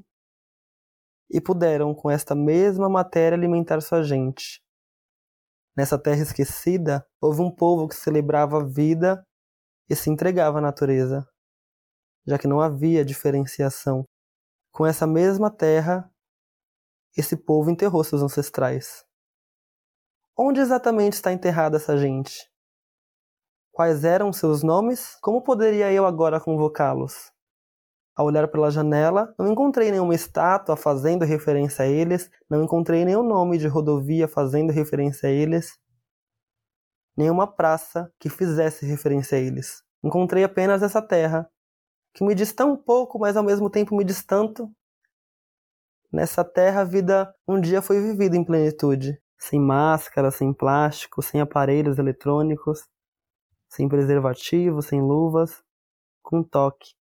e 1.32 1.40
puderam 1.40 1.96
com 1.96 2.10
esta 2.12 2.36
mesma 2.36 2.90
matéria 2.90 3.38
alimentar 3.38 3.82
sua 3.82 4.04
gente. 4.04 4.62
Nessa 5.76 5.98
terra 5.98 6.22
esquecida, 6.22 7.08
houve 7.22 7.42
um 7.42 7.50
povo 7.50 7.88
que 7.88 7.96
celebrava 7.96 8.58
a 8.60 8.66
vida 8.66 9.26
e 9.90 9.96
se 9.96 10.10
entregava 10.10 10.58
à 10.58 10.62
natureza, 10.62 11.26
já 12.28 12.38
que 12.38 12.48
não 12.48 12.60
havia 12.60 13.06
diferenciação. 13.06 14.06
Com 14.72 14.86
essa 14.86 15.08
mesma 15.08 15.50
terra, 15.50 16.12
esse 17.16 17.38
povo 17.38 17.70
enterrou 17.70 18.04
seus 18.04 18.22
ancestrais. 18.22 19.06
Onde 20.38 20.60
exatamente 20.60 21.14
está 21.14 21.32
enterrada 21.32 21.78
essa 21.78 21.98
gente? 21.98 22.50
Quais 23.72 24.04
eram 24.04 24.34
seus 24.34 24.64
nomes? 24.64 25.18
Como 25.22 25.42
poderia 25.42 25.92
eu 25.94 26.06
agora 26.06 26.42
convocá-los? 26.42 27.31
Ao 28.16 28.26
olhar 28.26 28.48
pela 28.50 28.70
janela, 28.70 29.34
não 29.40 29.48
encontrei 29.52 29.90
nenhuma 29.90 30.14
estátua 30.14 30.76
fazendo 30.76 31.24
referência 31.24 31.86
a 31.86 31.88
eles, 31.88 32.30
não 32.50 32.64
encontrei 32.64 33.06
nenhum 33.06 33.24
nome 33.24 33.58
de 33.58 33.68
rodovia 33.68 34.28
fazendo 34.28 34.72
referência 34.72 35.30
a 35.30 35.32
eles, 35.32 35.80
nenhuma 37.16 37.48
praça 37.48 38.12
que 38.20 38.30
fizesse 38.30 38.86
referência 38.86 39.38
a 39.38 39.42
eles. 39.42 39.82
Encontrei 40.04 40.44
apenas 40.44 40.84
essa 40.84 41.02
terra, 41.02 41.50
que 42.14 42.24
me 42.26 42.36
diz 42.36 42.52
tão 42.52 42.76
pouco, 42.76 43.18
mas 43.18 43.38
ao 43.38 43.44
mesmo 43.44 43.70
tempo 43.70 43.96
me 43.96 44.04
diz 44.04 44.24
tanto. 44.26 44.70
Nessa 46.12 46.44
terra 46.44 46.82
a 46.82 46.86
vida 46.86 47.34
um 47.48 47.62
dia 47.62 47.82
foi 47.82 48.02
vivida 48.02 48.36
em 48.36 48.44
plenitude, 48.44 49.18
sem 49.38 49.60
máscara, 49.60 50.32
sem 50.32 50.54
plástico, 50.54 51.22
sem 51.22 51.40
aparelhos 51.40 51.98
eletrônicos, 51.98 52.86
sem 53.70 53.88
preservativo, 53.88 54.82
sem 54.82 55.02
luvas, 55.02 55.64
com 56.22 56.44
toque 56.44 57.01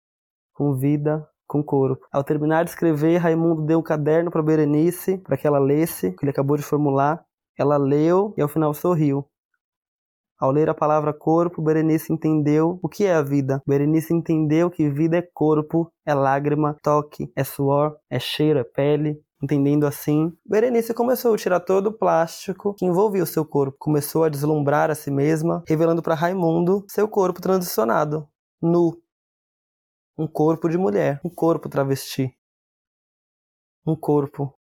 com 0.56 0.74
vida, 0.74 1.28
com 1.46 1.62
corpo. 1.62 2.08
Ao 2.12 2.24
terminar 2.24 2.64
de 2.64 2.72
escrever, 2.72 3.18
Raimundo 3.18 3.62
deu 3.62 3.78
um 3.78 3.84
caderno 3.84 4.32
para 4.32 4.42
Berenice, 4.42 5.20
para 5.20 5.38
que 5.38 5.46
ela 5.46 5.60
lesse, 5.60 6.12
que 6.14 6.24
ele 6.24 6.32
acabou 6.32 6.58
de 6.58 6.64
formular. 6.64 7.24
Ela 7.58 7.78
leu 7.78 8.34
e 8.36 8.42
ao 8.42 8.48
final 8.48 8.74
sorriu. 8.74 9.26
Ao 10.40 10.52
ler 10.52 10.70
a 10.70 10.74
palavra 10.74 11.14
corpo, 11.14 11.62
Berenice 11.62 12.12
entendeu 12.12 12.80
o 12.82 12.90
que 12.90 13.06
é 13.06 13.14
a 13.14 13.22
vida. 13.22 13.62
Berenice 13.66 14.14
entendeu 14.14 14.70
que 14.70 14.90
vida 14.90 15.18
é 15.18 15.22
corpo, 15.22 15.90
é 16.06 16.14
lágrima, 16.14 16.76
toque, 16.82 17.32
é 17.36 17.44
suor, 17.44 17.96
é 18.10 18.20
cheiro, 18.20 18.60
é 18.60 18.64
pele. 18.64 19.22
Entendendo 19.42 19.86
assim, 19.86 20.34
Berenice 20.46 20.94
começou 20.94 21.34
a 21.34 21.38
tirar 21.38 21.60
todo 21.60 21.88
o 21.88 21.94
plástico 21.94 22.74
que 22.74 22.86
envolvia 22.86 23.24
o 23.24 23.28
seu 23.28 23.46
corpo. 23.46 23.78
Começou 23.80 24.24
a 24.24 24.30
deslumbrar 24.30 24.90
a 24.90 24.96
si 24.96 25.12
mesma, 25.12 25.64
revelando 25.68 26.02
para 26.02 26.16
Raimundo 26.16 26.84
seu 26.88 27.08
corpo 27.08 27.42
transicionado, 27.42 28.28
nu, 28.62 28.98
um 30.18 30.28
corpo 30.28 30.70
de 30.70 30.78
mulher, 30.78 31.20
um 31.24 31.30
corpo 31.30 31.68
travesti. 31.68 32.34
Um 33.86 33.96
corpo. 33.96 34.54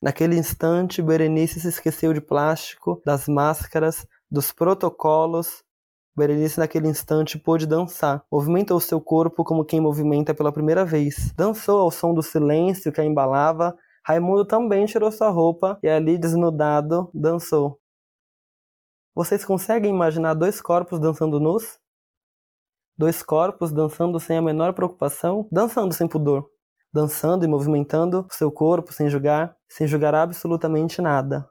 Naquele 0.00 0.36
instante, 0.36 1.02
Berenice 1.02 1.60
se 1.60 1.68
esqueceu 1.68 2.12
de 2.12 2.20
plástico, 2.20 3.02
das 3.04 3.26
máscaras, 3.26 4.06
dos 4.30 4.52
protocolos. 4.52 5.62
Berenice, 6.16 6.58
naquele 6.58 6.88
instante, 6.88 7.38
pôde 7.38 7.66
dançar. 7.66 8.24
Movimentou 8.30 8.78
seu 8.80 9.00
corpo 9.00 9.44
como 9.44 9.64
quem 9.64 9.80
movimenta 9.80 10.34
pela 10.34 10.52
primeira 10.52 10.84
vez. 10.84 11.32
Dançou 11.32 11.80
ao 11.80 11.90
som 11.90 12.14
do 12.14 12.22
silêncio 12.22 12.92
que 12.92 13.00
a 13.00 13.04
embalava. 13.04 13.76
Raimundo 14.04 14.44
também 14.44 14.86
tirou 14.86 15.10
sua 15.12 15.30
roupa 15.30 15.78
e, 15.82 15.88
ali 15.88 16.18
desnudado, 16.18 17.10
dançou. 17.14 17.78
Vocês 19.14 19.44
conseguem 19.44 19.90
imaginar 19.90 20.34
dois 20.34 20.60
corpos 20.60 20.98
dançando 20.98 21.40
nus? 21.40 21.78
Dois 23.00 23.22
corpos 23.22 23.72
dançando 23.72 24.20
sem 24.20 24.36
a 24.36 24.42
menor 24.42 24.74
preocupação, 24.74 25.48
dançando 25.50 25.94
sem 25.94 26.06
pudor, 26.06 26.50
dançando 26.92 27.46
e 27.46 27.48
movimentando 27.48 28.26
o 28.30 28.34
seu 28.34 28.52
corpo 28.52 28.92
sem 28.92 29.08
julgar, 29.08 29.56
sem 29.66 29.86
julgar 29.86 30.14
absolutamente 30.14 31.00
nada. 31.00 31.48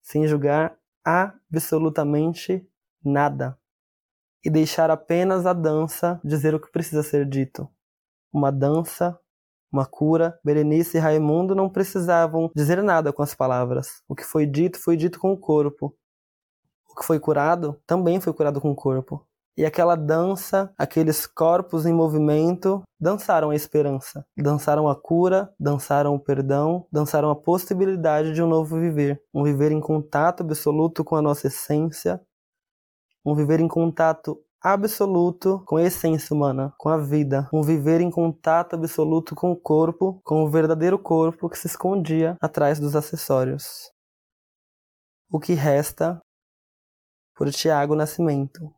Sem 0.00 0.28
julgar 0.28 0.78
absolutamente 1.04 2.64
nada. 3.04 3.58
E 4.44 4.48
deixar 4.48 4.92
apenas 4.92 5.44
a 5.44 5.52
dança 5.52 6.20
dizer 6.22 6.54
o 6.54 6.60
que 6.60 6.70
precisa 6.70 7.02
ser 7.02 7.28
dito. 7.28 7.68
Uma 8.32 8.52
dança, 8.52 9.18
uma 9.72 9.86
cura. 9.86 10.38
Berenice 10.44 10.98
e 10.98 11.00
Raimundo 11.00 11.52
não 11.52 11.68
precisavam 11.68 12.48
dizer 12.54 12.80
nada 12.80 13.12
com 13.12 13.24
as 13.24 13.34
palavras. 13.34 14.04
O 14.06 14.14
que 14.14 14.22
foi 14.22 14.46
dito 14.46 14.78
foi 14.78 14.96
dito 14.96 15.18
com 15.18 15.32
o 15.32 15.36
corpo. 15.36 15.98
O 16.88 16.94
que 16.94 17.04
foi 17.04 17.18
curado 17.18 17.82
também 17.84 18.20
foi 18.20 18.32
curado 18.32 18.60
com 18.60 18.70
o 18.70 18.76
corpo. 18.76 19.27
E 19.58 19.64
aquela 19.64 19.96
dança, 19.96 20.72
aqueles 20.78 21.26
corpos 21.26 21.84
em 21.84 21.92
movimento, 21.92 22.80
dançaram 23.00 23.50
a 23.50 23.56
esperança, 23.56 24.24
dançaram 24.36 24.88
a 24.88 24.94
cura, 24.94 25.52
dançaram 25.58 26.14
o 26.14 26.20
perdão, 26.20 26.86
dançaram 26.92 27.28
a 27.28 27.34
possibilidade 27.34 28.32
de 28.32 28.40
um 28.40 28.46
novo 28.46 28.78
viver, 28.78 29.20
um 29.34 29.42
viver 29.42 29.72
em 29.72 29.80
contato 29.80 30.44
absoluto 30.44 31.02
com 31.02 31.16
a 31.16 31.22
nossa 31.22 31.48
essência, 31.48 32.20
um 33.26 33.34
viver 33.34 33.58
em 33.58 33.66
contato 33.66 34.40
absoluto 34.62 35.60
com 35.66 35.76
a 35.76 35.82
essência 35.82 36.36
humana, 36.36 36.72
com 36.78 36.88
a 36.88 36.96
vida, 36.96 37.48
um 37.52 37.60
viver 37.60 38.00
em 38.00 38.12
contato 38.12 38.76
absoluto 38.76 39.34
com 39.34 39.50
o 39.50 39.56
corpo, 39.56 40.20
com 40.22 40.44
o 40.44 40.48
verdadeiro 40.48 41.00
corpo 41.00 41.48
que 41.48 41.58
se 41.58 41.66
escondia 41.66 42.36
atrás 42.40 42.78
dos 42.78 42.94
acessórios. 42.94 43.90
O 45.28 45.40
que 45.40 45.54
resta 45.54 46.22
por 47.34 47.50
Tiago 47.50 47.96
Nascimento. 47.96 48.77